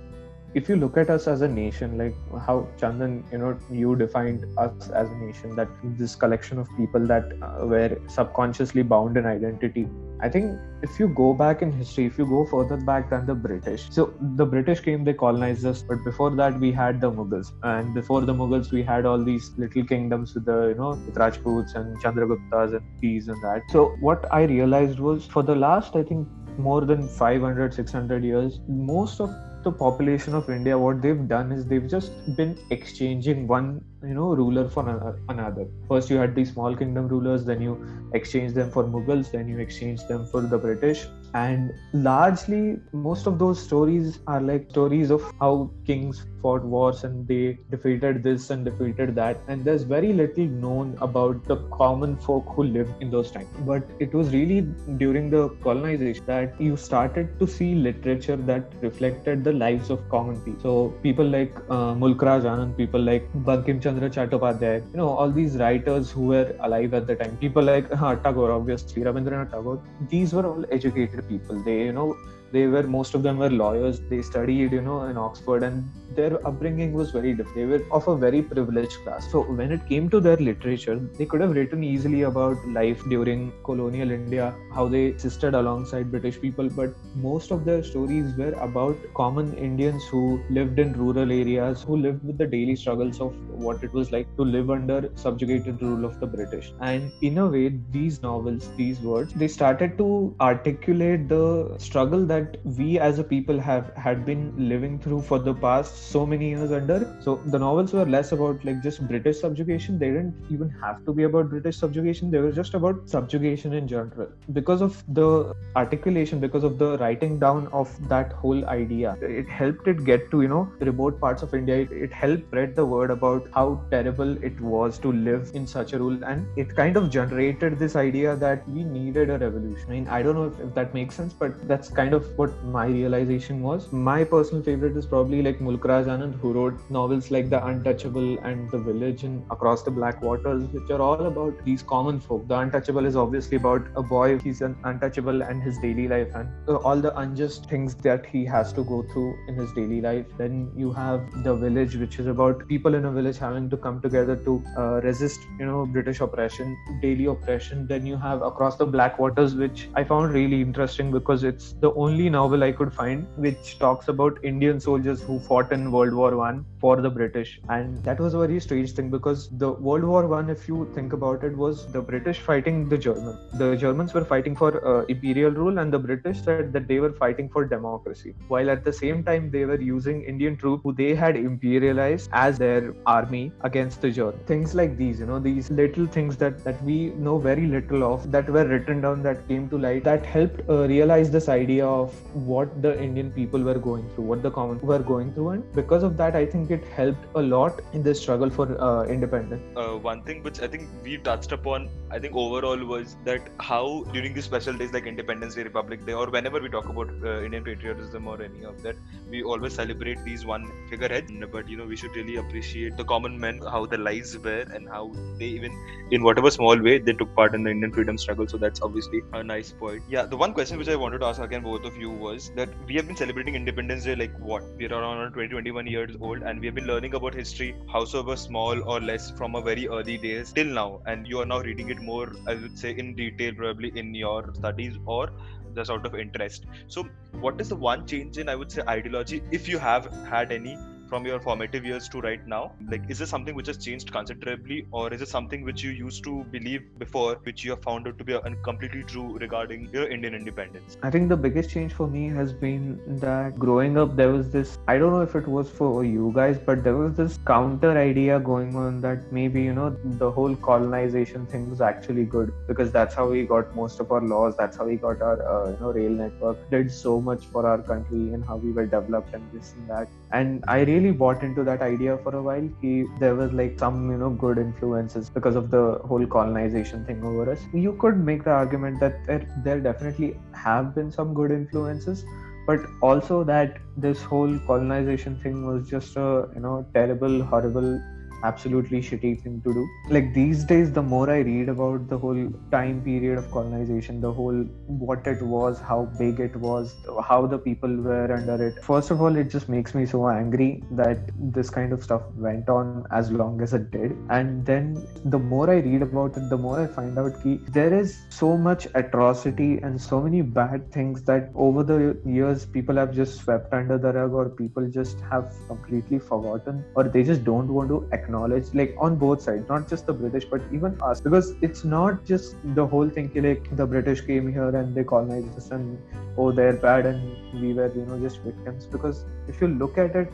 If 0.53 0.67
you 0.67 0.75
look 0.75 0.97
at 0.97 1.09
us 1.09 1.27
as 1.27 1.41
a 1.41 1.47
nation, 1.47 1.97
like 1.97 2.15
how 2.45 2.67
Chandan, 2.77 3.31
you 3.31 3.37
know, 3.37 3.57
you 3.71 3.95
defined 3.95 4.45
us 4.57 4.89
as 4.89 5.09
a 5.09 5.15
nation, 5.15 5.55
that 5.55 5.67
this 5.83 6.15
collection 6.15 6.59
of 6.59 6.67
people 6.75 7.05
that 7.07 7.31
uh, 7.41 7.65
were 7.65 7.99
subconsciously 8.07 8.83
bound 8.83 9.17
in 9.17 9.25
identity 9.25 9.87
I 10.21 10.27
think 10.27 10.59
if 10.81 10.99
you 10.99 11.07
go 11.07 11.33
back 11.33 11.61
in 11.61 11.71
history, 11.71 12.05
if 12.05 12.17
you 12.17 12.25
go 12.25 12.45
further 12.45 12.75
back 12.75 13.09
than 13.09 13.25
the 13.25 13.33
British, 13.33 13.89
so 13.89 14.13
the 14.35 14.45
British 14.45 14.81
came, 14.81 15.05
they 15.05 15.13
colonized 15.13 15.65
us, 15.65 15.81
but 15.81 16.03
before 16.03 16.31
that 16.31 16.59
we 16.59 16.73
had 16.73 16.99
the 16.99 17.09
Mughals, 17.09 17.53
and 17.63 17.93
before 17.93 18.21
the 18.21 18.33
Mughals 18.33 18.71
we 18.71 18.83
had 18.83 19.05
all 19.05 19.23
these 19.23 19.51
little 19.57 19.85
kingdoms 19.85 20.33
with 20.33 20.45
the 20.45 20.69
you 20.69 20.75
know 20.75 20.89
with 21.05 21.15
Rajputs 21.15 21.75
and 21.75 21.97
Chandraguptas 22.01 22.75
and 22.75 22.85
these 23.01 23.29
and 23.29 23.41
that. 23.43 23.61
So 23.69 23.95
what 24.01 24.27
I 24.31 24.43
realized 24.43 24.99
was 24.99 25.25
for 25.25 25.41
the 25.41 25.55
last 25.55 25.95
I 25.95 26.03
think 26.03 26.27
more 26.57 26.81
than 26.81 27.07
500 27.07 27.73
600 27.73 28.21
years 28.21 28.59
most 28.67 29.21
of 29.21 29.29
the 29.63 29.71
population 29.71 30.33
of 30.33 30.49
India, 30.49 30.77
what 30.77 31.01
they've 31.01 31.27
done 31.27 31.51
is 31.51 31.65
they've 31.65 31.87
just 31.87 32.11
been 32.35 32.57
exchanging 32.69 33.47
one, 33.47 33.83
you 34.01 34.13
know, 34.13 34.33
ruler 34.33 34.69
for 34.69 34.87
another. 35.29 35.67
First, 35.87 36.09
you 36.09 36.17
had 36.17 36.33
these 36.35 36.53
small 36.53 36.75
kingdom 36.75 37.07
rulers, 37.07 37.45
then 37.45 37.61
you 37.61 37.85
exchange 38.13 38.53
them 38.53 38.71
for 38.71 38.83
Mughals, 38.85 39.31
then 39.31 39.47
you 39.47 39.59
exchange 39.59 40.05
them 40.07 40.25
for 40.27 40.41
the 40.41 40.57
British, 40.57 41.07
and 41.33 41.73
largely 41.93 42.79
most 42.91 43.27
of 43.27 43.37
those 43.39 43.61
stories 43.61 44.19
are 44.27 44.41
like 44.41 44.69
stories 44.69 45.11
of 45.11 45.23
how 45.39 45.69
kings 45.85 46.25
fought 46.41 46.63
wars 46.63 47.03
and 47.03 47.27
they 47.27 47.57
defeated 47.69 48.23
this 48.23 48.49
and 48.49 48.65
defeated 48.65 49.15
that. 49.15 49.37
And 49.47 49.63
there's 49.63 49.83
very 49.83 50.13
little 50.13 50.45
known 50.45 50.97
about 51.01 51.43
the 51.45 51.57
common 51.77 52.15
folk 52.17 52.45
who 52.55 52.63
lived 52.63 52.93
in 53.01 53.11
those 53.11 53.31
times. 53.31 53.47
But 53.65 53.83
it 53.99 54.13
was 54.13 54.31
really 54.33 54.61
during 54.97 55.29
the 55.29 55.49
colonization 55.61 56.25
that 56.25 56.59
you 56.59 56.77
started 56.77 57.37
to 57.39 57.47
see 57.47 57.75
literature 57.75 58.37
that 58.37 58.71
reflected 58.81 59.43
the 59.43 59.53
lives 59.53 59.89
of 59.89 60.07
common 60.09 60.39
people. 60.41 60.61
So 60.61 60.93
people 61.03 61.25
like 61.25 61.55
uh, 61.69 61.93
mulkraj 61.95 62.43
anand 62.43 62.77
people 62.77 63.01
like 63.01 63.31
bankim 63.49 63.81
chandra 63.81 64.09
chattopadhyay 64.09 64.75
you 64.91 64.97
know 64.97 65.09
all 65.09 65.29
these 65.29 65.57
writers 65.57 66.11
who 66.11 66.27
were 66.33 66.55
alive 66.61 66.93
at 66.93 67.07
the 67.07 67.15
time. 67.15 67.37
People 67.37 67.63
like 67.63 67.91
uh, 67.91 68.15
tagore 68.15 68.51
obviously 68.51 69.03
rabindranath 69.03 69.51
tagore 69.51 69.79
these 70.09 70.33
were 70.33 70.45
all 70.45 70.65
educated 70.71 71.18
people. 71.21 71.61
They 71.63 71.85
you 71.85 71.93
know 71.93 72.15
they 72.51 72.67
were 72.67 72.83
most 72.83 73.13
of 73.15 73.23
them 73.23 73.37
were 73.37 73.49
lawyers. 73.49 73.99
They 74.09 74.21
studied 74.21 74.71
you 74.71 74.81
know 74.81 75.03
in 75.03 75.17
oxford 75.17 75.63
and 75.63 75.89
their 76.15 76.45
upbringing 76.47 76.93
was 76.93 77.11
very 77.11 77.33
different. 77.33 77.55
They 77.55 77.65
were 77.65 77.83
of 77.91 78.07
a 78.07 78.15
very 78.17 78.41
privileged 78.41 78.97
class. 79.03 79.29
So 79.31 79.41
when 79.43 79.71
it 79.71 79.87
came 79.87 80.09
to 80.09 80.19
their 80.19 80.37
literature 80.37 80.99
they 81.17 81.25
could 81.25 81.41
have 81.41 81.51
written 81.51 81.83
easily 81.83 82.21
about 82.23 82.57
life 82.77 83.01
during 83.13 83.51
colonial 83.63 84.11
india 84.11 84.45
how 84.75 84.87
they 84.93 85.01
existed 85.11 85.53
alongside 85.59 86.11
british 86.11 86.39
people 86.41 86.69
but 86.79 86.93
most 87.15 87.51
of 87.51 87.65
their 87.65 87.83
stories 87.83 88.35
were 88.37 88.53
about 88.67 88.97
common 89.19 89.53
indians 89.67 90.03
who 90.11 90.21
lived 90.49 90.79
in 90.79 90.93
rural 90.93 91.31
areas 91.31 91.83
who 91.83 91.97
lived 91.97 92.23
with 92.23 92.37
the 92.37 92.47
daily 92.55 92.75
struggles 92.75 93.19
of 93.19 93.33
what 93.65 93.83
it 93.83 93.93
was 93.93 94.11
like 94.11 94.27
to 94.37 94.43
live 94.43 94.69
under 94.69 95.09
subjugated 95.15 95.81
rule 95.81 96.05
of 96.05 96.19
the 96.19 96.27
british. 96.27 96.71
And 96.79 97.11
in 97.21 97.37
a 97.37 97.47
way 97.47 97.73
these 97.91 98.21
novels 98.21 98.69
these 98.77 98.99
words 99.01 99.33
they 99.33 99.47
started 99.47 99.97
to 99.97 100.35
articulate 100.39 101.27
the 101.27 101.75
struggle 101.77 102.25
that 102.27 102.38
that 102.39 102.57
we 102.77 102.99
as 102.99 103.19
a 103.19 103.23
people 103.23 103.59
have 103.59 103.91
had 103.95 104.25
been 104.25 104.43
living 104.57 104.99
through 104.99 105.21
for 105.21 105.39
the 105.39 105.53
past 105.53 106.11
so 106.11 106.25
many 106.25 106.49
years 106.49 106.71
under. 106.71 106.99
So 107.21 107.35
the 107.45 107.59
novels 107.59 107.93
were 107.93 108.05
less 108.05 108.31
about 108.31 108.63
like 108.65 108.81
just 108.83 109.07
british 109.07 109.39
subjugation. 109.39 109.99
They 109.99 110.09
didn't 110.09 110.35
even 110.49 110.69
have 110.81 111.05
to 111.05 111.13
be 111.13 111.23
about 111.23 111.49
british 111.49 111.77
subjugation. 111.77 112.31
They 112.31 112.39
were 112.39 112.51
just 112.51 112.73
about 112.73 113.09
subjugation 113.09 113.73
in 113.73 113.87
general. 113.87 114.29
Because 114.53 114.81
of 114.81 115.03
the 115.07 115.55
articulation 115.75 116.39
because 116.39 116.63
of 116.63 116.77
the 116.77 116.97
writing 116.97 117.39
down 117.39 117.67
of 117.67 117.95
that 118.09 118.31
whole 118.33 118.65
idea 118.65 119.17
it 119.21 119.47
helped 119.47 119.87
it 119.87 120.03
get 120.05 120.29
to 120.31 120.41
you 120.41 120.47
know 120.47 120.71
remote 120.79 121.19
parts 121.19 121.43
of 121.43 121.53
india. 121.53 121.77
It, 121.77 121.91
it 121.91 122.11
helped 122.11 122.49
spread 122.49 122.75
the 122.75 122.85
word 122.85 123.11
about 123.11 123.47
how 123.53 123.81
terrible 123.91 124.31
it 124.43 124.59
was 124.59 124.97
to 124.99 125.11
live 125.11 125.51
in 125.53 125.67
such 125.67 125.93
a 125.93 125.99
rule. 125.99 126.23
And 126.23 126.47
it 126.57 126.75
kind 126.75 126.97
of 126.97 127.09
generated 127.09 127.77
this 127.79 127.95
idea 127.95 128.35
that 128.37 128.67
we 128.67 128.83
needed 128.83 129.29
a 129.29 129.37
revolution. 129.37 129.85
I 129.89 129.93
mean 129.93 130.07
i 130.07 130.21
don't 130.21 130.35
know 130.35 130.45
if, 130.45 130.59
if 130.59 130.73
that 130.73 130.93
makes 130.93 131.15
sense 131.15 131.33
but 131.33 131.67
that's 131.67 131.89
kind 131.89 132.13
of 132.13 132.28
what 132.37 132.51
my 132.65 132.85
realization 132.85 133.61
was. 133.61 133.91
My 133.91 134.23
personal 134.23 134.63
favorite 134.63 134.97
is 134.97 135.05
probably 135.05 135.41
like 135.41 135.61
mulk 135.61 135.85
raj 135.91 136.05
anand 136.13 136.39
who 136.41 136.53
wrote 136.53 136.79
novels 136.89 137.29
like 137.35 137.49
the 137.49 137.63
untouchable 137.65 138.29
and 138.49 138.69
the 138.71 138.79
village 138.87 139.23
and 139.23 139.43
across 139.55 139.83
the 139.83 139.91
black 139.91 140.21
waters 140.21 140.63
which 140.73 140.89
are 140.89 141.01
all 141.01 141.25
about 141.31 141.63
these 141.65 141.83
common 141.83 142.19
folk. 142.19 142.47
The 142.47 142.57
untouchable 142.59 143.05
is 143.05 143.15
obviously 143.15 143.57
about 143.57 143.87
a 143.95 144.03
boy. 144.03 144.39
He's 144.39 144.61
an 144.61 144.75
untouchable 144.83 145.41
and 145.43 145.63
his 145.63 145.79
daily 145.79 146.07
life 146.07 146.35
and 146.35 146.49
uh, 146.67 146.75
all 146.77 146.97
the 147.07 147.15
unjust 147.19 147.69
things 147.69 147.95
that 148.09 148.25
he 148.25 148.45
has 148.45 148.73
to 148.73 148.83
go 148.83 149.01
through 149.13 149.35
in 149.47 149.55
his 149.55 149.71
daily 149.73 150.01
life. 150.01 150.25
Then 150.37 150.71
you 150.75 150.91
have 150.93 151.43
the 151.43 151.55
village 151.55 151.95
which 151.95 152.19
is 152.19 152.27
about 152.27 152.67
people 152.67 152.95
in 152.95 153.05
a 153.05 153.11
village 153.11 153.37
having 153.37 153.69
to 153.69 153.77
come 153.77 154.01
together 154.01 154.35
to 154.35 154.63
uh, 154.77 155.01
resist 155.03 155.39
you 155.59 155.65
know 155.65 155.85
british 155.85 156.19
oppression 156.19 156.77
daily 157.01 157.25
oppression. 157.25 157.87
Then 157.87 158.05
you 158.05 158.17
have 158.17 158.41
across 158.41 158.77
the 158.77 158.85
black 158.85 159.19
waters 159.19 159.55
which 159.55 159.89
i 159.95 160.03
found 160.03 160.33
really 160.33 160.61
interesting 160.61 161.11
because 161.11 161.43
it's 161.43 161.73
the 161.85 161.91
only 161.93 162.18
novel 162.27 162.63
i 162.63 162.71
could 162.71 162.91
find 162.91 163.25
which 163.37 163.77
talks 163.79 164.07
about 164.07 164.43
indian 164.43 164.79
soldiers 164.79 165.21
who 165.21 165.39
fought 165.39 165.71
in 165.71 165.91
world 165.91 166.13
war 166.13 166.35
one 166.35 166.65
for 166.79 167.01
the 167.01 167.09
british. 167.09 167.59
And 167.69 168.03
that 168.03 168.19
was 168.19 168.33
a 168.33 168.39
very 168.39 168.59
strange 168.59 168.93
thing 168.93 169.09
because 169.09 169.49
the 169.57 169.71
world 169.71 170.03
war 170.03 170.27
one 170.27 170.49
if 170.49 170.67
you 170.67 170.89
think 170.95 171.13
about 171.13 171.43
it 171.43 171.55
was 171.55 171.85
the 171.91 172.01
british 172.01 172.39
fighting 172.39 172.87
the 172.89 172.97
german. 172.97 173.37
The 173.57 173.75
germans 173.75 174.13
were 174.13 174.23
fighting 174.23 174.55
for 174.55 174.69
uh, 174.87 175.05
imperial 175.05 175.51
rule 175.51 175.77
and 175.79 175.93
the 175.93 175.99
british 175.99 176.41
said 176.41 176.71
that 176.73 176.87
they 176.87 176.99
were 176.99 177.11
fighting 177.11 177.49
for 177.49 177.65
democracy. 177.65 178.33
While 178.47 178.69
at 178.69 178.83
the 178.83 178.93
same 178.93 179.23
time 179.23 179.51
they 179.51 179.65
were 179.65 179.79
using 179.79 180.23
indian 180.23 180.57
troops 180.57 180.81
who 180.83 180.93
they 180.93 181.13
had 181.15 181.35
imperialized 181.35 182.29
as 182.31 182.57
their 182.57 182.93
army 183.05 183.51
against 183.61 184.01
the 184.01 184.11
Germans. 184.11 184.47
things 184.47 184.73
like 184.73 184.97
these 184.97 185.19
you 185.19 185.25
know 185.25 185.39
these 185.39 185.69
little 185.69 186.05
things 186.07 186.37
that 186.37 186.63
that 186.63 186.81
we 186.83 186.97
know 187.27 187.37
very 187.37 187.67
little 187.67 188.03
of 188.03 188.31
that 188.31 188.49
were 188.49 188.65
written 188.65 189.01
down 189.01 189.21
that 189.23 189.47
came 189.47 189.69
to 189.69 189.77
light 189.77 190.03
that 190.03 190.25
helped 190.25 190.61
uh, 190.69 190.87
realize 190.87 191.29
this 191.31 191.49
idea 191.49 191.85
of 191.85 192.08
what 192.33 192.81
the 192.81 192.93
indian 193.01 193.31
people 193.31 193.61
were 193.61 193.79
going 193.89 194.07
through 194.13 194.25
what 194.25 194.43
the 194.43 194.51
common 194.51 194.79
were 194.81 194.99
going 194.99 195.33
through 195.33 195.49
and 195.49 195.73
because 195.73 196.03
of 196.03 196.17
that 196.17 196.35
i 196.35 196.45
think 196.45 196.71
it 196.71 196.85
helped 196.99 197.25
a 197.35 197.41
lot 197.41 197.81
in 197.93 198.03
the 198.03 198.13
struggle 198.13 198.49
for 198.49 198.67
uh, 198.81 199.03
independence 199.05 199.77
uh, 199.77 199.97
one 199.97 200.23
thing 200.23 200.43
which 200.43 200.59
I 200.61 200.67
think 200.67 200.89
we 201.03 201.17
touched 201.17 201.51
upon, 201.51 201.89
I 202.11 202.19
think 202.19 202.35
overall 202.35 202.83
was 202.85 203.15
that 203.25 203.41
how 203.59 204.03
during 204.13 204.33
these 204.33 204.45
special 204.45 204.73
days 204.73 204.93
like 204.93 205.05
Independence 205.05 205.55
Day, 205.55 205.63
Republic 205.63 206.05
Day, 206.05 206.13
or 206.13 206.29
whenever 206.29 206.59
we 206.59 206.69
talk 206.69 206.89
about 206.89 207.09
uh, 207.23 207.43
Indian 207.43 207.63
patriotism 207.63 208.27
or 208.27 208.41
any 208.41 208.63
of 208.63 208.81
that, 208.83 208.95
we 209.29 209.43
always 209.43 209.73
celebrate 209.73 210.23
these 210.23 210.45
one 210.45 210.65
figureheads. 210.89 211.31
But 211.51 211.67
you 211.69 211.77
know, 211.77 211.85
we 211.85 211.95
should 211.95 212.15
really 212.15 212.37
appreciate 212.37 212.97
the 212.97 213.03
common 213.03 213.39
men, 213.39 213.59
how 213.59 213.85
their 213.85 213.99
lives 213.99 214.37
were, 214.37 214.65
and 214.73 214.87
how 214.87 215.11
they 215.37 215.45
even, 215.45 215.71
in 216.11 216.23
whatever 216.23 216.51
small 216.51 216.81
way, 216.81 216.97
they 216.97 217.13
took 217.13 217.33
part 217.35 217.53
in 217.55 217.63
the 217.63 217.71
Indian 217.71 217.91
freedom 217.91 218.17
struggle. 218.17 218.47
So 218.47 218.57
that's 218.57 218.81
obviously 218.81 219.21
a 219.33 219.43
nice 219.43 219.71
point. 219.71 220.03
Yeah, 220.09 220.25
the 220.25 220.37
one 220.37 220.53
question 220.53 220.77
which 220.77 220.89
I 220.89 220.95
wanted 220.95 221.19
to 221.19 221.25
ask 221.25 221.41
again 221.41 221.61
both 221.61 221.85
of 221.85 221.95
you 221.97 221.98
was 222.05 222.51
that 222.55 222.69
we 222.87 222.95
have 222.95 223.07
been 223.07 223.15
celebrating 223.15 223.55
Independence 223.55 224.05
Day 224.05 224.15
like 224.15 224.37
what? 224.39 224.63
We're 224.77 224.93
around 224.93 225.33
20, 225.33 225.49
21 225.49 225.87
years 225.87 226.15
old, 226.21 226.43
and 226.43 226.59
we 226.59 226.67
have 226.67 226.75
been 226.75 226.87
learning 226.87 227.15
about 227.15 227.33
history, 227.33 227.75
howsoever 227.91 228.35
small 228.35 228.81
or 228.83 229.01
less, 229.01 229.31
from 229.31 229.55
a 229.55 229.61
very 229.61 229.87
early 229.87 230.17
days 230.17 230.53
till 230.53 230.67
now 230.67 231.01
and 231.05 231.27
you 231.27 231.39
are 231.39 231.45
now 231.45 231.59
reading 231.59 231.89
it 231.89 232.01
more 232.01 232.31
i 232.47 232.53
would 232.53 232.77
say 232.77 232.91
in 232.91 233.15
detail 233.15 233.53
probably 233.53 233.91
in 234.01 234.13
your 234.13 234.53
studies 234.53 234.97
or 235.05 235.29
just 235.75 235.91
out 235.91 236.05
of 236.05 236.15
interest 236.15 236.65
so 236.87 237.07
what 237.39 237.59
is 237.61 237.69
the 237.69 237.75
one 237.75 238.05
change 238.05 238.37
in 238.37 238.49
i 238.49 238.55
would 238.55 238.71
say 238.71 238.81
ideology 238.87 239.41
if 239.51 239.67
you 239.67 239.77
have 239.77 240.05
had 240.33 240.51
any 240.51 240.77
from 241.09 241.25
your 241.25 241.39
formative 241.39 241.85
years 241.85 242.07
to 242.09 242.21
right 242.21 242.45
now 242.47 242.71
like 242.91 243.09
is 243.09 243.19
this 243.19 243.29
something 243.29 243.55
which 243.55 243.67
has 243.67 243.77
changed 243.77 244.11
considerably 244.11 244.85
or 244.91 245.11
is 245.13 245.21
it 245.21 245.27
something 245.27 245.63
which 245.63 245.83
you 245.83 245.91
used 245.91 246.23
to 246.23 246.43
believe 246.51 246.87
before 246.99 247.35
which 247.43 247.63
you 247.63 247.71
have 247.71 247.83
found 247.83 248.07
out 248.07 248.17
to 248.17 248.23
be 248.23 248.37
completely 248.63 249.03
true 249.03 249.37
regarding 249.37 249.89
your 249.91 250.07
indian 250.07 250.33
independence 250.33 250.97
I 251.01 251.09
think 251.09 251.29
the 251.29 251.37
biggest 251.37 251.69
change 251.69 251.93
for 251.93 252.07
me 252.07 252.27
has 252.29 252.51
been 252.53 252.99
that 253.19 253.57
growing 253.57 253.97
up, 253.97 254.15
there 254.15 254.31
was 254.31 254.49
this 254.49 254.77
I 254.87 254.97
don't 254.97 255.13
know 255.13 255.21
if 255.21 255.35
it 255.35 255.47
was 255.47 255.69
for 255.69 256.03
you 256.03 256.31
guys, 256.35 256.57
but 256.57 256.83
there 256.83 256.95
was 256.95 257.15
this 257.15 257.39
counter 257.45 257.97
idea 257.97 258.39
going 258.39 258.75
on 258.75 258.99
that 259.01 259.31
maybe, 259.31 259.61
you 259.61 259.73
know, 259.73 259.95
the 260.03 260.29
whole 260.29 260.55
colonization 260.55 261.45
thing 261.45 261.69
was 261.69 261.81
actually 261.81 262.25
good 262.25 262.51
because 262.67 262.91
that's 262.91 263.15
how 263.15 263.27
we 263.29 263.43
got 263.43 263.73
most 263.75 263.99
of 263.99 264.11
our 264.11 264.21
laws, 264.21 264.57
that's 264.57 264.77
how 264.77 264.85
we 264.85 264.97
got 264.97 265.21
our, 265.21 265.41
uh, 265.53 265.71
you 265.71 265.77
know, 265.79 265.91
rail 265.91 266.11
network, 266.11 266.69
did 266.69 266.91
so 266.91 267.21
much 267.21 267.45
for 267.45 267.65
our 267.65 267.81
country 267.81 268.33
and 268.33 268.43
how 268.45 268.57
we 268.57 268.71
were 268.71 268.85
developed 268.85 269.33
and 269.33 269.51
this 269.53 269.73
and 269.73 269.89
that. 269.89 270.07
And 270.31 270.63
I 270.67 270.81
really 270.81 270.98
bought 271.07 271.41
into 271.43 271.63
that 271.63 271.81
idea 271.81 272.17
for 272.17 272.35
a 272.35 272.41
while. 272.41 272.69
He, 272.81 273.05
there 273.19 273.35
was 273.35 273.51
like 273.51 273.79
some, 273.79 274.11
you 274.11 274.17
know, 274.17 274.29
good 274.29 274.57
influences 274.57 275.29
because 275.29 275.55
of 275.55 275.71
the 275.71 275.99
whole 276.05 276.25
colonization 276.25 277.05
thing 277.05 277.23
over 277.23 277.51
us. 277.51 277.59
You 277.73 277.93
could 277.93 278.17
make 278.17 278.43
the 278.43 278.51
argument 278.51 278.99
that 278.99 279.25
there, 279.25 279.47
there 279.63 279.79
definitely 279.79 280.37
have 280.53 280.93
been 280.93 281.11
some 281.11 281.33
good 281.33 281.51
influences 281.51 282.25
but 282.67 282.79
also 283.01 283.43
that 283.43 283.77
this 283.97 284.21
whole 284.21 284.59
colonization 284.67 285.39
thing 285.39 285.65
was 285.65 285.89
just 285.89 286.15
a 286.15 286.47
you 286.53 286.59
know 286.59 286.85
terrible 286.93 287.43
horrible 287.43 287.99
absolutely 288.43 289.01
shitty 289.01 289.41
thing 289.41 289.61
to 289.61 289.73
do. 289.73 289.87
Like 290.09 290.33
these 290.33 290.63
days 290.63 290.91
the 290.91 291.01
more 291.01 291.29
i 291.29 291.39
read 291.39 291.69
about 291.69 292.07
the 292.09 292.17
whole 292.17 292.51
time 292.71 293.01
period 293.01 293.37
of 293.37 293.49
colonization 293.51 294.21
the 294.21 294.31
whole 294.31 294.59
what 294.87 295.25
it 295.27 295.41
was 295.41 295.79
how 295.79 295.99
big 296.17 296.39
it 296.39 296.55
was 296.55 296.95
how 297.27 297.45
the 297.45 297.57
people 297.57 297.95
were 298.07 298.31
under 298.33 298.57
it 298.67 298.83
first 298.83 299.11
of 299.11 299.21
all 299.21 299.35
it 299.35 299.49
just 299.49 299.69
makes 299.69 299.93
me 299.95 300.05
so 300.05 300.27
angry 300.27 300.83
that 300.91 301.19
this 301.57 301.69
kind 301.69 301.93
of 301.93 302.03
stuff 302.03 302.21
went 302.35 302.69
on 302.69 303.05
as 303.11 303.31
long 303.31 303.61
as 303.61 303.73
it 303.73 303.91
did. 303.91 304.15
And 304.29 304.65
then 304.65 305.07
the 305.25 305.39
more 305.39 305.69
i 305.69 305.77
read 305.77 306.01
about 306.01 306.37
it 306.37 306.49
the 306.49 306.57
more 306.57 306.79
i 306.81 306.87
find 306.87 307.17
out 307.17 307.41
ki 307.43 307.59
there 307.69 307.93
is 307.93 308.17
so 308.29 308.55
much 308.57 308.87
atrocity 308.95 309.79
and 309.83 310.01
so 310.01 310.21
many 310.21 310.41
bad 310.41 310.91
things 310.91 311.23
that 311.23 311.51
over 311.55 311.83
the 311.83 312.17
years 312.25 312.65
people 312.65 312.95
have 312.95 313.13
just 313.13 313.39
swept 313.41 313.73
under 313.73 313.97
the 313.97 314.13
rug 314.13 314.33
or 314.33 314.49
people 314.49 314.87
just 314.87 315.19
have 315.31 315.53
completely 315.67 316.19
forgotten 316.19 316.83
or 316.95 317.03
they 317.03 317.23
just 317.23 317.43
don't 317.43 317.67
want 317.67 317.89
to 317.89 318.07
like 318.29 318.95
on 318.97 319.15
both 319.15 319.41
sides 319.41 319.67
not 319.69 319.87
just 319.87 320.05
the 320.05 320.13
british 320.13 320.45
but 320.45 320.61
even 320.71 320.97
us. 321.01 321.21
Because 321.21 321.53
it's 321.61 321.83
not 321.83 322.25
just 322.25 322.55
the 322.63 322.85
whole 322.85 323.09
thing 323.09 323.31
like 323.35 323.75
the 323.75 323.85
british 323.85 324.21
came 324.21 324.51
here 324.51 324.69
and 324.69 324.95
they 324.95 325.03
colonized 325.03 325.57
us 325.57 325.71
and 325.71 325.97
oh 326.37 326.51
they're 326.51 326.73
bad 326.73 327.05
and 327.05 327.61
we 327.61 327.73
were 327.73 327.91
you 327.93 328.05
know 328.05 328.19
just 328.19 328.41
victims. 328.41 328.85
Because 328.85 329.25
if 329.47 329.61
you 329.61 329.67
look 329.67 329.97
at 329.97 330.15
it 330.15 330.31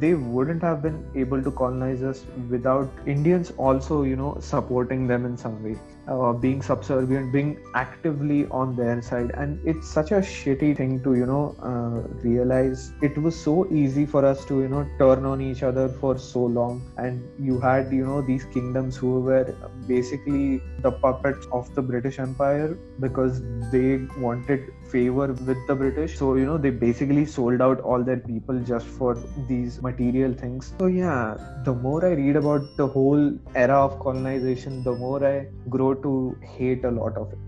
they 0.00 0.14
wouldn't 0.14 0.62
have 0.62 0.82
been 0.82 1.04
able 1.14 1.42
to 1.42 1.50
colonize 1.50 2.02
us 2.02 2.24
without 2.50 2.90
Indians 3.06 3.52
also, 3.56 4.02
you 4.02 4.16
know, 4.16 4.36
supporting 4.38 5.06
them 5.06 5.24
in 5.24 5.36
some 5.36 5.62
way, 5.64 5.78
uh, 6.08 6.32
being 6.32 6.62
subservient, 6.62 7.32
being 7.32 7.58
actively 7.74 8.46
on 8.46 8.74
their 8.76 9.00
side. 9.02 9.30
And 9.34 9.60
it's 9.66 9.88
such 9.88 10.10
a 10.10 10.20
shitty 10.20 10.76
thing 10.76 11.02
to, 11.02 11.14
you 11.14 11.26
know, 11.26 11.54
uh, 11.62 12.08
realize. 12.22 12.92
It 13.02 13.16
was 13.18 13.38
so 13.38 13.70
easy 13.70 14.06
for 14.06 14.24
us 14.24 14.44
to, 14.46 14.60
you 14.60 14.68
know, 14.68 14.88
turn 14.98 15.24
on 15.24 15.40
each 15.40 15.62
other 15.62 15.88
for 15.88 16.18
so 16.18 16.44
long. 16.44 16.82
And 16.96 17.28
you 17.38 17.60
had, 17.60 17.92
you 17.92 18.06
know, 18.06 18.22
these 18.22 18.44
kingdoms 18.46 18.96
who 18.96 19.20
were 19.20 19.54
basically 19.86 20.62
the 20.80 20.92
puppets 20.92 21.46
of 21.52 21.74
the 21.74 21.82
British 21.82 22.18
Empire 22.18 22.78
because 23.00 23.42
they 23.70 23.98
wanted 24.18 24.72
favor 24.90 25.26
with 25.32 25.66
the 25.66 25.74
British. 25.74 26.18
So, 26.18 26.34
you 26.34 26.46
know, 26.46 26.56
they 26.56 26.70
basically 26.70 27.26
sold 27.26 27.60
out 27.60 27.80
all 27.80 28.02
their 28.02 28.16
people 28.16 28.58
just 28.60 28.86
for 28.86 29.18
these 29.46 29.82
material 29.82 30.32
things. 30.32 30.72
So, 30.78 30.86
yeah, 30.86 31.36
the 31.64 31.74
more 31.74 32.04
I 32.04 32.12
read 32.12 32.36
about 32.36 32.76
the 32.76 32.86
whole 32.86 33.38
era 33.54 33.84
of 33.84 33.98
colonization, 34.00 34.82
the 34.82 34.92
more 34.92 35.24
I 35.24 35.46
grow 35.68 35.94
to 36.02 36.12
hate 36.56 36.84
a 36.84 36.90
lot 36.90 37.16
of 37.16 37.32
it. 37.34 37.40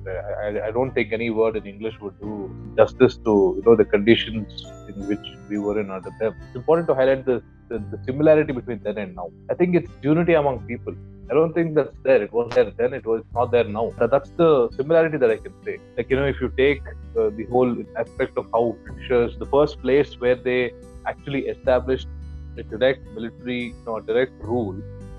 I, 0.44 0.68
I- 0.68 0.70
don't 0.76 0.92
think 0.96 1.12
any 1.12 1.30
word 1.30 1.56
in 1.60 1.66
English 1.72 1.96
would 2.00 2.16
do 2.20 2.32
justice 2.78 3.16
to 3.26 3.32
you 3.56 3.62
know 3.66 3.76
the 3.76 3.84
conditions 3.94 4.48
in 4.90 5.06
which 5.10 5.26
we 5.50 5.58
were 5.58 5.78
in 5.80 5.90
under 5.90 6.12
them. 6.20 6.32
It's 6.46 6.56
important 6.62 6.88
to 6.88 6.94
highlight 6.94 7.24
the, 7.26 7.36
the, 7.70 7.78
the 7.92 7.98
similarity 8.08 8.52
between 8.52 8.80
then 8.82 8.98
and 8.98 9.14
now. 9.14 9.28
I 9.50 9.54
think 9.54 9.74
it's 9.74 9.90
unity 10.02 10.34
among 10.34 10.60
people. 10.72 10.94
I 11.30 11.34
don't 11.34 11.52
think 11.52 11.74
that's 11.76 11.96
there. 12.04 12.20
It 12.22 12.32
was 12.32 12.50
there 12.54 12.70
then. 12.76 12.92
It 12.92 13.06
was 13.06 13.22
not 13.34 13.52
there 13.52 13.64
now. 13.64 13.92
That- 13.98 14.10
That's 14.10 14.32
the 14.36 14.68
similarity 14.76 15.18
that 15.18 15.30
I 15.30 15.38
can 15.38 15.54
say. 15.64 15.76
Like 15.96 16.10
you 16.10 16.16
know, 16.16 16.26
if 16.26 16.40
you 16.40 16.52
take 16.56 16.80
uh, 17.18 17.30
the 17.38 17.46
whole 17.50 17.74
aspect 17.96 18.36
of 18.36 18.46
how 18.54 18.76
Britishers, 18.84 19.36
the 19.38 19.46
first 19.46 19.80
place 19.80 20.14
where 20.18 20.34
they 20.48 20.72
actually 21.06 21.42
established 21.54 22.08
a 22.58 22.62
direct 22.64 23.02
military, 23.14 23.60
you 23.78 23.84
know, 23.86 24.00
direct 24.00 24.32
rule 24.42 24.76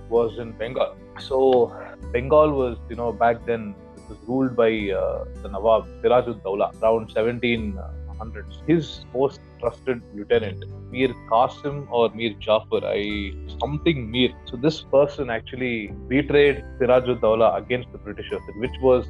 was 0.09 0.37
in 0.37 0.51
Bengal. 0.57 0.97
So 1.27 1.75
Bengal 2.11 2.51
was, 2.51 2.77
you 2.89 2.95
know, 2.95 3.11
back 3.11 3.45
then 3.45 3.75
it 3.95 4.09
was 4.09 4.17
ruled 4.27 4.55
by 4.55 4.71
uh, 4.91 5.25
the 5.41 5.49
Nawab 5.49 5.87
Sirajud 6.01 6.41
Dawla 6.41 6.67
around 6.81 7.09
1800s. 7.09 8.67
His 8.67 9.05
most 9.13 9.39
trusted 9.59 10.01
lieutenant, 10.13 10.65
Mir 10.91 11.09
Qasim 11.31 11.87
or 11.91 12.09
Mir 12.09 12.33
Jafar, 12.39 12.81
I 12.83 13.33
something 13.59 14.09
Mir. 14.11 14.29
So 14.45 14.57
this 14.57 14.81
person 14.81 15.29
actually 15.29 15.87
betrayed 16.07 16.63
Sirajud-Dawla 16.79 17.57
against 17.57 17.91
the 17.91 17.99
Britishers, 17.99 18.41
which 18.57 18.77
was 18.81 19.05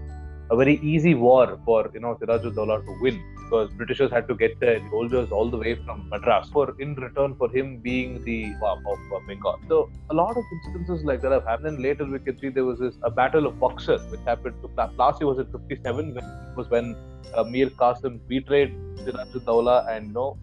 a 0.52 0.56
very 0.56 0.76
easy 0.94 1.14
war 1.14 1.60
for 1.66 1.90
you 1.94 2.02
know 2.04 2.16
Sirajud-Dawla 2.22 2.86
to 2.86 2.94
win 3.02 3.22
because 3.44 3.70
Britishers 3.72 4.12
had 4.12 4.28
to 4.30 4.36
get 4.36 4.60
their 4.60 4.80
soldiers 4.90 5.32
all 5.32 5.50
the 5.50 5.58
way 5.58 5.76
from 5.76 6.08
Madras 6.10 6.50
for 6.50 6.76
in 6.80 6.96
return 6.96 7.36
for 7.36 7.50
him 7.50 7.78
being 7.78 8.24
the 8.24 8.46
Nawab 8.46 8.80
of 8.94 9.00
uh, 9.14 9.20
Bengal. 9.28 9.60
So 9.68 9.90
a 10.10 10.14
lot 10.14 10.38
of 10.38 10.44
instances 10.58 11.04
like 11.04 11.22
that 11.22 11.32
have 11.32 11.46
happened. 11.46 11.68
And 11.68 11.84
later 11.84 12.06
we 12.06 12.20
can 12.20 12.40
see 12.40 12.50
there 12.50 12.66
was 12.66 12.80
this 12.80 12.96
a 13.04 13.12
battle 13.12 13.46
of 13.48 13.56
Buxar 13.56 14.00
which 14.10 14.22
happened. 14.26 14.56
To, 14.62 14.90
last 14.98 15.22
year 15.22 15.28
was 15.28 15.40
in 15.40 15.52
57 15.52 16.16
when 16.16 16.56
was 16.56 16.70
when 16.70 16.96
uh, 17.34 17.44
Mir 17.44 17.70
Qasim 17.70 18.20
betrayed 18.28 18.74
Sirajud-Dawla 19.04 19.78
and 19.96 20.08
you 20.08 20.14
know, 20.14 20.38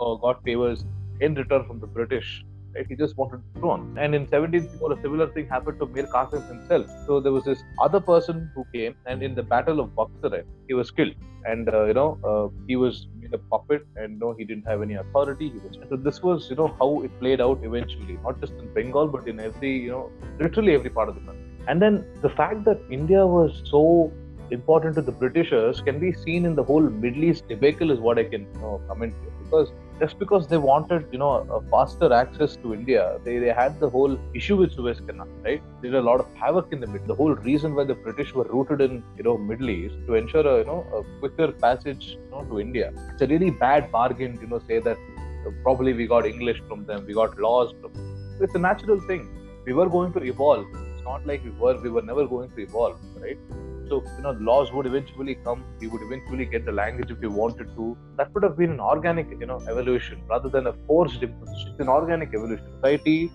uh, 0.00 0.14
got 0.14 0.42
favors 0.44 0.84
in 1.20 1.34
return 1.34 1.64
from 1.66 1.80
the 1.80 1.86
British 1.86 2.44
right? 2.74 2.86
He 2.88 2.96
just 2.96 3.16
wanted 3.16 3.40
the 3.54 3.60
throne. 3.60 3.96
And 3.98 4.14
in 4.14 4.26
17th 4.26 4.96
a 4.96 5.02
similar 5.02 5.28
thing 5.28 5.48
happened 5.48 5.78
to 5.80 5.86
Mir 5.86 6.06
Qasim 6.06 6.46
himself. 6.48 6.86
So 7.06 7.20
there 7.20 7.32
was 7.32 7.44
this 7.44 7.62
other 7.80 8.00
person 8.00 8.50
who 8.54 8.66
came, 8.72 8.94
and 9.06 9.22
in 9.22 9.34
the 9.34 9.42
Battle 9.42 9.80
of 9.80 9.90
Buxar, 9.90 10.44
he 10.68 10.74
was 10.74 10.90
killed. 10.90 11.14
And, 11.44 11.68
uh, 11.68 11.84
you 11.84 11.94
know, 11.94 12.18
uh, 12.24 12.48
he 12.66 12.76
was 12.76 13.06
a 13.32 13.38
puppet, 13.38 13.86
and 13.96 14.18
no, 14.18 14.34
he 14.38 14.44
didn't 14.44 14.66
have 14.66 14.82
any 14.82 14.94
authority. 14.94 15.50
He 15.50 15.58
was. 15.58 15.78
So 15.88 15.96
this 15.96 16.22
was, 16.22 16.48
you 16.50 16.56
know, 16.56 16.68
how 16.78 17.02
it 17.02 17.18
played 17.20 17.40
out 17.40 17.60
eventually, 17.62 18.18
not 18.22 18.40
just 18.40 18.52
in 18.54 18.72
Bengal, 18.72 19.08
but 19.08 19.28
in 19.28 19.40
every, 19.40 19.72
you 19.86 19.90
know, 19.90 20.10
literally 20.40 20.74
every 20.74 20.90
part 20.90 21.08
of 21.08 21.16
the 21.16 21.20
country. 21.20 21.42
And 21.66 21.80
then 21.80 22.04
the 22.22 22.30
fact 22.30 22.64
that 22.64 22.80
India 22.90 23.26
was 23.26 23.62
so 23.64 24.12
important 24.50 24.94
to 24.96 25.02
the 25.02 25.12
Britishers 25.12 25.80
can 25.80 25.98
be 25.98 26.12
seen 26.12 26.44
in 26.44 26.54
the 26.54 26.62
whole 26.62 26.82
Middle 26.82 27.24
East 27.24 27.48
debacle, 27.48 27.90
is 27.90 27.98
what 27.98 28.18
I 28.18 28.24
can 28.24 28.42
you 28.54 28.60
know, 28.60 28.80
comment 28.88 29.14
here. 29.22 29.32
Because 29.44 29.72
just 30.00 30.18
because 30.18 30.48
they 30.48 30.56
wanted, 30.56 31.06
you 31.12 31.18
know, 31.18 31.32
a 31.56 31.60
faster 31.70 32.12
access 32.12 32.56
to 32.56 32.74
India, 32.74 33.18
they, 33.24 33.38
they 33.38 33.52
had 33.52 33.78
the 33.78 33.88
whole 33.88 34.18
issue 34.34 34.56
with 34.56 34.72
Suez 34.72 35.00
Canal, 35.00 35.28
right? 35.42 35.62
They 35.80 35.88
did 35.88 35.94
a 35.96 36.02
lot 36.02 36.20
of 36.20 36.34
havoc 36.34 36.72
in 36.72 36.80
the 36.80 36.86
middle. 36.86 37.06
The 37.06 37.14
whole 37.14 37.34
reason 37.34 37.74
why 37.74 37.84
the 37.84 37.94
British 37.94 38.34
were 38.34 38.44
rooted 38.44 38.80
in, 38.80 39.02
you 39.16 39.22
know, 39.22 39.36
Middle 39.38 39.70
East 39.70 39.94
to 40.06 40.14
ensure 40.14 40.46
a, 40.46 40.58
you 40.58 40.64
know, 40.64 40.84
a 40.92 41.20
quicker 41.20 41.52
passage, 41.52 42.18
you 42.20 42.30
know, 42.30 42.42
to 42.44 42.60
India. 42.60 42.92
It's 43.12 43.22
a 43.22 43.26
really 43.26 43.50
bad 43.50 43.92
bargain, 43.92 44.38
you 44.40 44.48
know, 44.48 44.60
say 44.66 44.80
that 44.80 44.96
uh, 44.96 45.50
probably 45.62 45.92
we 45.92 46.06
got 46.06 46.26
English 46.26 46.60
from 46.68 46.84
them, 46.86 47.06
we 47.06 47.14
got 47.14 47.38
laws 47.38 47.72
from 47.80 47.92
them. 47.92 48.38
It's 48.40 48.54
a 48.54 48.58
natural 48.58 49.00
thing. 49.06 49.28
We 49.64 49.72
were 49.72 49.88
going 49.88 50.12
to 50.14 50.22
evolve. 50.24 50.66
It's 50.94 51.04
not 51.04 51.24
like 51.26 51.44
we 51.44 51.50
were, 51.50 51.80
we 51.80 51.88
were 51.88 52.02
never 52.02 52.26
going 52.26 52.50
to 52.50 52.62
evolve, 52.62 52.98
right? 53.20 53.38
So, 53.88 54.02
you 54.16 54.22
know, 54.22 54.32
laws 54.40 54.72
would 54.72 54.86
eventually 54.86 55.34
come. 55.36 55.64
We 55.80 55.88
would 55.88 56.02
eventually 56.02 56.46
get 56.46 56.64
the 56.64 56.72
language 56.72 57.10
if 57.10 57.18
we 57.18 57.28
wanted 57.28 57.74
to. 57.76 57.96
That 58.16 58.32
would 58.34 58.42
have 58.42 58.56
been 58.56 58.72
an 58.72 58.80
organic, 58.80 59.30
you 59.38 59.46
know, 59.46 59.60
evolution 59.68 60.22
rather 60.28 60.48
than 60.48 60.66
a 60.66 60.72
forced 60.86 61.22
imposition. 61.22 61.70
It's 61.72 61.80
an 61.80 61.88
organic 61.88 62.34
evolution. 62.34 62.66
Society 62.76 63.30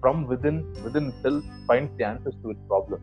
from 0.00 0.26
within, 0.26 0.72
within 0.82 1.08
itself, 1.08 1.44
finds 1.66 1.96
the 1.98 2.04
answers 2.04 2.34
to 2.42 2.50
its 2.50 2.60
problem. 2.66 3.00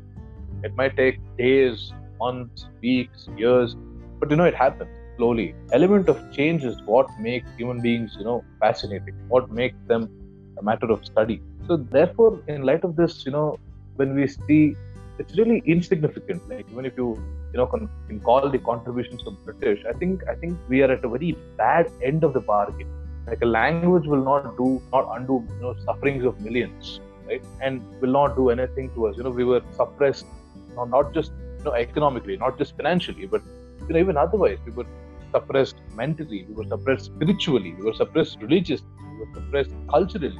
It 0.63 0.75
might 0.75 0.97
take 0.97 1.19
days, 1.37 1.93
months, 2.19 2.67
weeks, 2.81 3.27
years, 3.37 3.75
but 4.19 4.31
you 4.31 4.35
know, 4.35 4.45
it 4.45 4.55
happens 4.55 4.89
slowly. 5.17 5.53
Element 5.71 6.09
of 6.09 6.19
change 6.31 6.63
is 6.63 6.81
what 6.85 7.07
makes 7.19 7.47
human 7.57 7.81
beings, 7.81 8.15
you 8.17 8.25
know, 8.25 8.43
fascinating. 8.59 9.15
What 9.27 9.51
makes 9.51 9.77
them 9.87 10.09
a 10.57 10.63
matter 10.63 10.91
of 10.91 11.05
study. 11.05 11.41
So, 11.67 11.77
therefore, 11.77 12.41
in 12.47 12.63
light 12.63 12.83
of 12.83 12.95
this, 12.95 13.25
you 13.25 13.31
know, 13.31 13.59
when 13.95 14.15
we 14.15 14.27
see 14.27 14.75
it's 15.19 15.37
really 15.37 15.63
insignificant. 15.65 16.47
Like 16.49 16.65
even 16.71 16.85
if 16.85 16.97
you 16.97 17.07
you 17.53 17.57
know 17.57 17.67
can, 17.67 17.89
call 18.23 18.49
the 18.49 18.59
contributions 18.59 19.25
of 19.27 19.43
British, 19.45 19.83
I 19.89 19.93
think 19.93 20.21
I 20.27 20.35
think 20.35 20.57
we 20.67 20.81
are 20.83 20.91
at 20.91 21.03
a 21.03 21.09
very 21.09 21.31
bad 21.57 21.91
end 22.03 22.23
of 22.23 22.33
the 22.33 22.39
bargain. 22.39 22.87
Like 23.25 23.41
a 23.41 23.45
language 23.45 24.07
will 24.07 24.23
not 24.23 24.57
do 24.57 24.81
not 24.91 25.07
undo 25.17 25.45
you 25.55 25.61
know 25.61 25.75
sufferings 25.85 26.25
of 26.25 26.39
millions, 26.41 26.99
right? 27.27 27.43
And 27.61 27.81
will 28.01 28.15
not 28.19 28.35
do 28.35 28.49
anything 28.49 28.91
to 28.95 29.07
us. 29.07 29.17
You 29.17 29.23
know 29.23 29.29
we 29.29 29.43
were 29.43 29.61
suppressed, 29.73 30.25
you 30.69 30.75
know, 30.75 30.85
not 30.85 31.13
just 31.13 31.31
you 31.57 31.63
know 31.65 31.73
economically, 31.73 32.37
not 32.37 32.57
just 32.57 32.75
financially, 32.77 33.25
but 33.25 33.41
you 33.87 33.93
know 33.93 33.99
even 33.99 34.17
otherwise 34.17 34.59
we 34.65 34.71
were 34.71 34.87
suppressed 35.31 35.75
mentally, 35.95 36.45
we 36.49 36.53
were 36.53 36.67
suppressed 36.75 37.05
spiritually, 37.05 37.73
we 37.77 37.83
were 37.83 37.93
suppressed 37.93 38.37
religiously, 38.41 38.87
we 39.11 39.25
were 39.25 39.33
suppressed 39.33 39.71
culturally 39.89 40.39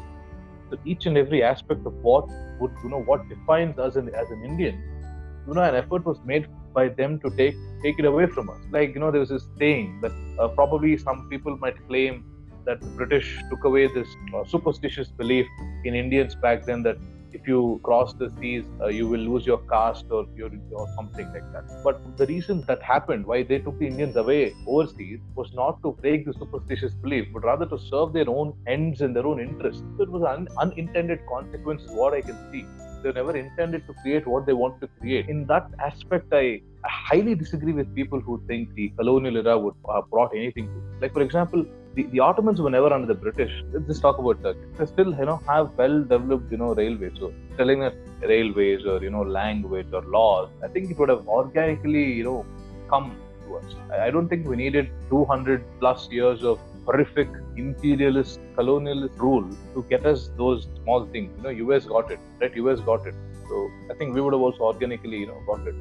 so 0.69 0.77
each 0.85 1.05
and 1.05 1.17
every 1.17 1.43
aspect 1.43 1.85
of 1.85 1.93
what 2.01 2.27
would 2.59 2.71
you 2.83 2.89
know 2.89 3.01
what 3.01 3.27
defines 3.29 3.77
us 3.79 3.95
in, 3.95 4.09
as 4.13 4.29
an 4.29 4.43
Indian, 4.43 4.81
you 5.47 5.53
know, 5.53 5.61
an 5.61 5.75
effort 5.75 6.05
was 6.05 6.19
made 6.25 6.47
by 6.73 6.87
them 6.89 7.19
to 7.19 7.29
take 7.41 7.55
take 7.83 7.99
it 7.99 8.05
away 8.05 8.27
from 8.27 8.49
us. 8.49 8.59
Like 8.71 8.93
you 8.93 8.99
know, 8.99 9.11
there 9.11 9.19
was 9.19 9.29
this 9.29 9.47
saying 9.57 9.99
that 10.01 10.11
uh, 10.39 10.47
probably 10.49 10.97
some 10.97 11.27
people 11.29 11.57
might 11.57 11.77
claim 11.87 12.25
that 12.65 12.81
the 12.81 12.87
British 13.01 13.37
took 13.49 13.63
away 13.63 13.87
this 13.87 14.07
uh, 14.35 14.43
superstitious 14.45 15.07
belief 15.07 15.45
in 15.85 15.95
Indians 15.95 16.35
back 16.35 16.65
then 16.65 16.83
that 16.83 16.97
if 17.33 17.47
you 17.47 17.79
cross 17.83 18.13
the 18.13 18.29
seas, 18.39 18.65
uh, 18.81 18.87
you 18.87 19.07
will 19.07 19.19
lose 19.19 19.45
your 19.45 19.59
caste 19.69 20.05
or 20.09 20.25
your 20.35 20.49
or 20.71 20.87
something 20.95 21.31
like 21.33 21.51
that. 21.53 21.65
But 21.83 22.17
the 22.17 22.25
reason 22.25 22.63
that 22.67 22.81
happened, 22.81 23.25
why 23.25 23.43
they 23.43 23.59
took 23.59 23.77
the 23.79 23.87
Indians 23.87 24.15
away 24.15 24.53
overseas, 24.65 25.19
was 25.35 25.51
not 25.53 25.81
to 25.83 25.91
break 26.01 26.25
the 26.25 26.33
superstitious 26.33 26.93
belief, 26.93 27.27
but 27.33 27.43
rather 27.43 27.65
to 27.65 27.77
serve 27.77 28.13
their 28.13 28.29
own 28.29 28.53
ends 28.67 29.01
and 29.01 29.15
their 29.15 29.25
own 29.25 29.39
interests. 29.39 29.83
So 29.97 30.03
it 30.03 30.09
was 30.09 30.23
an 30.23 30.47
unintended 30.57 31.19
consequence, 31.27 31.83
what 31.87 32.13
I 32.13 32.21
can 32.21 32.37
see. 32.51 32.65
They 33.03 33.11
never 33.11 33.35
intended 33.37 33.85
to 33.87 33.93
create 34.01 34.25
what 34.25 34.45
they 34.45 34.53
want 34.53 34.81
to 34.81 34.87
create. 34.99 35.29
In 35.29 35.45
that 35.47 35.69
aspect, 35.79 36.33
I, 36.33 36.61
I 36.83 36.89
highly 36.89 37.35
disagree 37.35 37.73
with 37.73 37.93
people 37.93 38.19
who 38.19 38.41
think 38.47 38.73
the 38.73 38.89
colonial 38.97 39.37
era 39.37 39.57
would 39.57 39.75
have 39.93 40.09
brought 40.09 40.35
anything 40.35 40.67
to. 40.67 40.99
Like, 41.01 41.13
for 41.13 41.21
example, 41.21 41.63
the, 41.97 42.03
the 42.13 42.19
Ottomans 42.19 42.61
were 42.61 42.69
never 42.69 42.93
under 42.93 43.07
the 43.07 43.19
British. 43.25 43.51
Let's 43.73 43.87
just 43.87 44.01
talk 44.01 44.19
about 44.19 44.41
Turkey. 44.43 44.65
They 44.77 44.85
still, 44.85 45.11
you 45.19 45.25
know, 45.29 45.37
have 45.47 45.71
well-developed, 45.77 46.51
you 46.51 46.57
know, 46.57 46.73
railways. 46.75 47.13
So 47.19 47.33
telling 47.57 47.81
us 47.83 47.93
railways 48.21 48.85
or 48.85 48.97
you 49.01 49.09
know 49.09 49.23
language 49.23 49.87
or 49.91 50.03
laws, 50.17 50.49
I 50.63 50.67
think 50.67 50.91
it 50.91 50.99
would 50.99 51.09
have 51.09 51.27
organically, 51.27 52.05
you 52.19 52.23
know, 52.23 52.45
come 52.89 53.15
to 53.45 53.57
us. 53.57 53.75
I 54.07 54.11
don't 54.11 54.29
think 54.29 54.47
we 54.47 54.55
needed 54.55 54.91
200 55.09 55.63
plus 55.79 56.07
years 56.11 56.43
of 56.43 56.59
horrific 56.85 57.29
imperialist 57.57 58.39
colonialist 58.55 59.17
rule 59.17 59.47
to 59.73 59.83
get 59.89 60.05
us 60.05 60.29
those 60.37 60.67
small 60.83 61.07
things. 61.07 61.31
You 61.37 61.43
know, 61.43 61.73
US 61.73 61.85
got 61.85 62.11
it, 62.11 62.19
right? 62.39 62.55
US 62.57 62.79
got 62.91 63.07
it. 63.07 63.15
So 63.49 63.71
I 63.89 63.93
think 63.95 64.13
we 64.13 64.21
would 64.21 64.33
have 64.33 64.41
also 64.41 64.63
organically, 64.63 65.17
you 65.17 65.27
know, 65.27 65.41
got 65.47 65.67
it. 65.67 65.75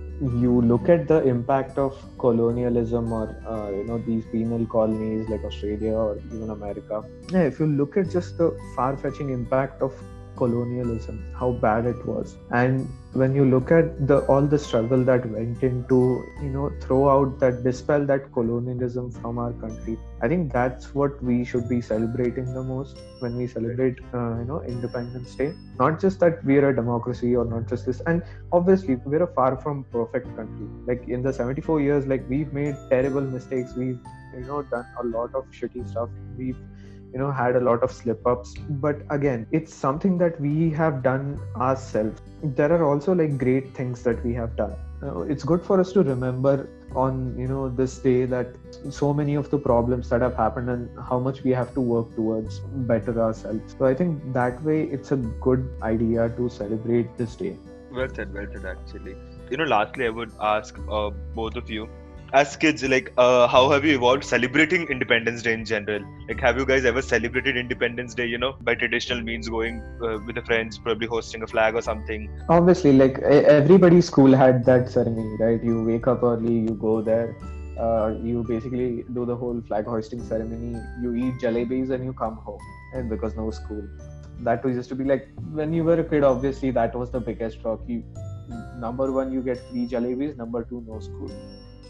You 0.45 0.61
look 0.63 0.89
at 0.89 1.09
the 1.09 1.23
impact 1.25 1.79
of 1.79 1.97
colonialism 2.19 3.13
or 3.13 3.25
uh, 3.47 3.71
you 3.71 3.85
know 3.85 3.99
these 3.99 4.25
penal 4.27 4.67
colonies 4.67 5.29
like 5.29 5.45
Australia 5.45 5.95
or 5.95 6.19
even 6.33 6.51
America. 6.51 7.05
Yeah, 7.31 7.43
if 7.43 7.59
you 7.61 7.67
look 7.67 7.97
at 7.97 8.11
just 8.11 8.39
the 8.39 8.57
far-fetching 8.75 9.31
impact 9.31 9.83
of 9.83 9.95
colonialism, 10.37 11.25
how 11.39 11.53
bad 11.53 11.87
it 11.87 12.07
was, 12.07 12.37
and 12.51 12.89
when 13.13 13.35
you 13.35 13.45
look 13.45 13.71
at 13.73 14.07
the 14.07 14.19
all 14.27 14.43
the 14.43 14.59
struggle 14.59 15.03
that 15.05 15.25
went 15.31 15.63
into 15.63 15.99
you 16.43 16.51
know 16.51 16.71
throw 16.83 17.09
out 17.09 17.39
that 17.41 17.63
dispel 17.65 18.05
that 18.05 18.31
colonialism 18.33 19.11
from 19.11 19.39
our 19.39 19.55
country 19.55 19.97
i 20.21 20.29
think 20.29 20.53
that's 20.53 20.95
what 20.95 21.23
we 21.23 21.43
should 21.43 21.67
be 21.67 21.81
celebrating 21.81 22.53
the 22.53 22.63
most 22.63 22.99
when 23.21 23.37
we 23.37 23.47
celebrate 23.47 23.99
uh, 24.15 24.39
you 24.39 24.45
know 24.45 24.63
independence 24.63 25.35
day. 25.35 25.53
Not 25.79 26.01
just 26.01 26.21
that 26.21 26.45
we're 26.45 26.69
a 26.71 26.75
democracy 26.75 27.35
or 27.37 27.45
not 27.45 27.69
just 27.69 27.87
this 27.87 28.01
and 28.07 28.23
obviously 28.53 28.97
we're 28.97 29.23
a 29.23 29.27
far 29.27 29.57
from 29.61 29.85
perfect 29.93 30.35
country. 30.37 30.67
Like 30.87 31.09
in 31.09 31.23
the 31.23 31.33
74 31.33 31.81
years 31.81 32.07
like 32.07 32.29
we've 32.29 32.53
made 32.53 32.77
terrible 32.91 33.23
mistakes. 33.23 33.75
We've 33.77 34.01
you 34.35 34.45
know 34.47 34.63
done 34.63 34.87
a 35.01 35.05
lot 35.05 35.35
of 35.35 35.45
shitty 35.51 35.89
stuff. 35.91 36.11
We've 36.37 36.59
you 37.13 37.19
know 37.19 37.31
had 37.31 37.57
a 37.57 37.61
lot 37.61 37.83
of 37.83 37.91
slip 37.91 38.27
ups 38.27 38.55
but 38.87 39.03
again 39.11 39.47
it's 39.53 39.75
something 39.75 40.19
that 40.19 40.41
we 40.41 40.71
have 40.71 41.03
done 41.03 41.39
ourselves. 41.57 42.21
There 42.43 42.73
are 42.73 42.85
also 42.85 43.15
like 43.15 43.39
great 43.39 43.75
things 43.75 44.03
that 44.03 44.25
we 44.25 44.35
have 44.35 44.57
done. 44.57 44.75
Uh, 45.03 45.21
it's 45.21 45.45
good 45.45 45.63
for 45.63 45.79
us 45.81 45.93
to 45.93 46.03
remember 46.03 46.69
on 46.95 47.39
you 47.39 47.47
know 47.49 47.69
this 47.69 47.99
day 47.99 48.25
that 48.25 48.49
so 48.91 49.13
many 49.13 49.35
of 49.35 49.51
the 49.51 49.59
problems 49.59 50.09
that 50.11 50.23
have 50.23 50.35
happened 50.35 50.71
and 50.71 50.89
how 51.09 51.19
much 51.19 51.43
we 51.43 51.51
have 51.51 51.73
to 51.75 51.81
work 51.81 52.15
towards 52.15 52.61
better 52.93 53.21
ourselves. 53.21 53.75
So 53.79 53.87
i 53.87 53.95
think 53.95 54.33
that 54.33 54.63
way 54.63 54.83
it's 54.85 55.13
a 55.13 55.17
good 55.17 55.69
idea 55.83 56.29
to 56.37 56.49
celebrate 56.49 57.17
this 57.17 57.37
day. 57.37 57.57
Well 57.93 58.09
said 58.15 58.33
well 58.33 58.47
said 58.53 58.65
actually. 58.65 59.17
You 59.51 59.57
know 59.59 59.65
lastly 59.65 60.07
i 60.07 60.11
would 60.11 60.33
ask 60.41 60.79
uh, 60.91 61.11
both 61.35 61.57
of 61.57 61.71
you 61.71 61.89
as 62.39 62.55
kids 62.63 62.83
like 62.93 63.07
uh, 63.17 63.47
how 63.49 63.63
have 63.71 63.85
you 63.87 63.95
evolved 63.97 64.25
celebrating 64.31 64.83
independence 64.95 65.43
day 65.43 65.53
in 65.55 65.65
general? 65.65 66.03
Like 66.29 66.41
have 66.41 66.59
you 66.59 66.67
guys 66.71 66.85
ever 66.85 67.01
celebrated 67.01 67.57
independence 67.57 68.15
day 68.15 68.27
you 68.27 68.37
know 68.37 68.53
by 68.61 68.75
traditional 68.75 69.23
means 69.29 69.49
going 69.49 69.81
uh, 70.07 70.19
with 70.27 70.35
the 70.35 70.43
friends 70.43 70.79
probably 70.79 71.07
hosting 71.07 71.43
a 71.45 71.47
flag 71.47 71.75
or 71.75 71.81
something? 71.81 72.29
Obviously 72.51 72.93
like 72.93 73.19
everybody's 73.21 74.07
school 74.13 74.37
had 74.43 74.67
that 74.67 74.91
ceremony 74.91 75.37
right? 75.41 75.65
You 75.65 75.83
wake 75.85 76.07
up 76.09 76.23
early 76.23 76.59
you 76.59 76.77
go 76.87 77.01
there 77.01 77.35
uh, 77.79 78.15
you 78.23 78.45
basically 78.47 79.05
do 79.15 79.25
the 79.25 79.37
whole 79.45 79.63
flag 79.69 79.87
hoisting 79.87 80.23
ceremony 80.23 80.79
you 81.01 81.15
eat 81.15 81.41
jalebis 81.47 81.91
and 81.91 82.05
you 82.05 82.13
come 82.13 82.37
home 82.37 82.61
and 82.93 83.09
because 83.09 83.35
no 83.35 83.51
school. 83.51 83.85
That 84.41 84.63
was 84.63 84.77
used 84.77 84.91
to 84.91 84.95
be 84.95 85.05
like 85.05 85.29
when 85.53 85.73
you 85.73 85.85
were 85.85 86.01
a 86.01 86.05
kid 86.05 86.23
obviously 86.23 86.71
that 86.73 86.95
was 86.95 87.11
the 87.11 87.21
biggest 87.21 87.63
shock. 87.63 87.81
You 87.87 88.03
number 88.89 89.11
one 89.21 89.33
you 89.33 89.41
get 89.41 89.71
three 89.71 89.87
jalebis 89.87 90.37
number 90.37 90.65
two 90.65 90.85
no 90.87 91.01
school 91.01 91.31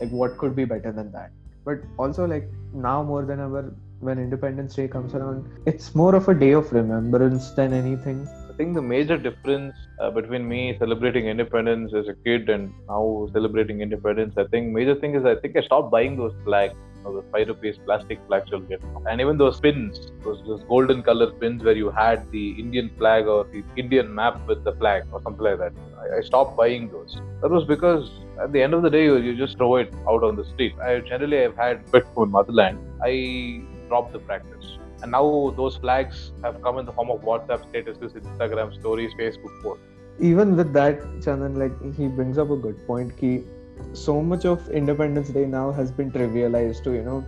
like 0.00 0.10
what 0.10 0.38
could 0.38 0.54
be 0.54 0.64
better 0.64 0.92
than 0.92 1.10
that? 1.12 1.30
But 1.64 1.78
also 1.98 2.26
like 2.26 2.48
now 2.72 3.02
more 3.02 3.24
than 3.24 3.40
ever 3.40 3.74
when 4.00 4.18
independence 4.18 4.74
day 4.74 4.86
comes 4.86 5.14
around 5.14 5.48
it's 5.66 5.94
more 5.94 6.14
of 6.14 6.28
a 6.28 6.34
day 6.34 6.52
of 6.52 6.70
remembrance 6.72 7.50
than 7.52 7.72
anything. 7.72 8.28
I 8.50 8.52
think 8.56 8.74
the 8.74 8.82
major 8.82 9.16
difference 9.16 9.74
uh, 10.00 10.10
between 10.10 10.46
me 10.48 10.76
celebrating 10.78 11.26
independence 11.26 11.92
as 11.94 12.06
a 12.08 12.14
kid 12.24 12.48
and 12.48 12.72
now 12.88 13.28
celebrating 13.32 13.80
independence, 13.80 14.34
I 14.36 14.44
think 14.44 14.72
major 14.72 14.94
thing 14.94 15.14
is 15.14 15.24
I 15.24 15.34
think 15.36 15.56
I 15.56 15.62
stopped 15.62 15.90
buying 15.90 16.16
those 16.16 16.32
flags, 16.44 16.74
know, 17.06 17.20
the 17.20 17.22
five 17.30 17.48
rupees 17.48 17.78
plastic 17.84 18.18
flags 18.26 18.50
you'll 18.50 18.60
get, 18.60 18.82
and 19.08 19.20
even 19.20 19.38
those 19.38 19.60
pins, 19.60 20.12
those, 20.24 20.42
those 20.46 20.62
golden 20.64 21.02
color 21.02 21.30
pins 21.32 21.62
where 21.62 21.76
you 21.76 21.90
had 21.90 22.30
the 22.30 22.50
Indian 22.60 22.90
flag 22.98 23.26
or 23.26 23.44
the 23.44 23.62
Indian 23.76 24.14
map 24.14 24.46
with 24.46 24.64
the 24.64 24.74
flag 24.74 25.04
or 25.12 25.22
something 25.22 25.44
like 25.44 25.58
that. 25.58 25.72
I, 25.98 26.18
I 26.18 26.20
stopped 26.20 26.56
buying 26.56 26.90
those. 26.90 27.16
That 27.42 27.50
was 27.50 27.64
because 27.64 28.10
at 28.42 28.52
the 28.52 28.62
end 28.62 28.74
of 28.74 28.82
the 28.82 28.90
day 28.90 29.04
you, 29.04 29.36
just 29.36 29.56
throw 29.56 29.76
it 29.76 29.94
out 30.08 30.22
on 30.22 30.36
the 30.36 30.44
street. 30.44 30.74
I 30.80 31.00
generally 31.00 31.38
have 31.38 31.56
had 31.56 31.90
pet 31.92 32.04
food 32.14 32.30
motherland. 32.30 32.78
I 33.02 33.62
dropped 33.88 34.12
the 34.12 34.18
practice. 34.18 34.78
And 35.02 35.12
now 35.12 35.54
those 35.56 35.76
flags 35.76 36.32
have 36.42 36.62
come 36.62 36.78
in 36.78 36.86
the 36.86 36.92
form 36.92 37.10
of 37.10 37.20
WhatsApp 37.20 37.70
statuses, 37.70 38.12
Instagram 38.12 38.74
stories, 38.78 39.12
Facebook 39.18 39.62
posts. 39.62 39.84
even 40.18 40.56
with 40.56 40.72
that 40.72 41.00
chandan 41.24 41.56
like 41.62 41.74
he 41.96 42.06
brings 42.08 42.38
up 42.38 42.50
a 42.50 42.56
good 42.56 42.78
point 42.86 43.16
ki 43.16 43.44
so 43.92 44.22
much 44.22 44.44
of 44.44 44.68
independence 44.70 45.28
day 45.30 45.44
now 45.46 45.70
has 45.72 45.90
been 45.90 46.10
trivialized 46.10 46.82
to 46.84 46.92
you 46.92 47.02
know 47.02 47.24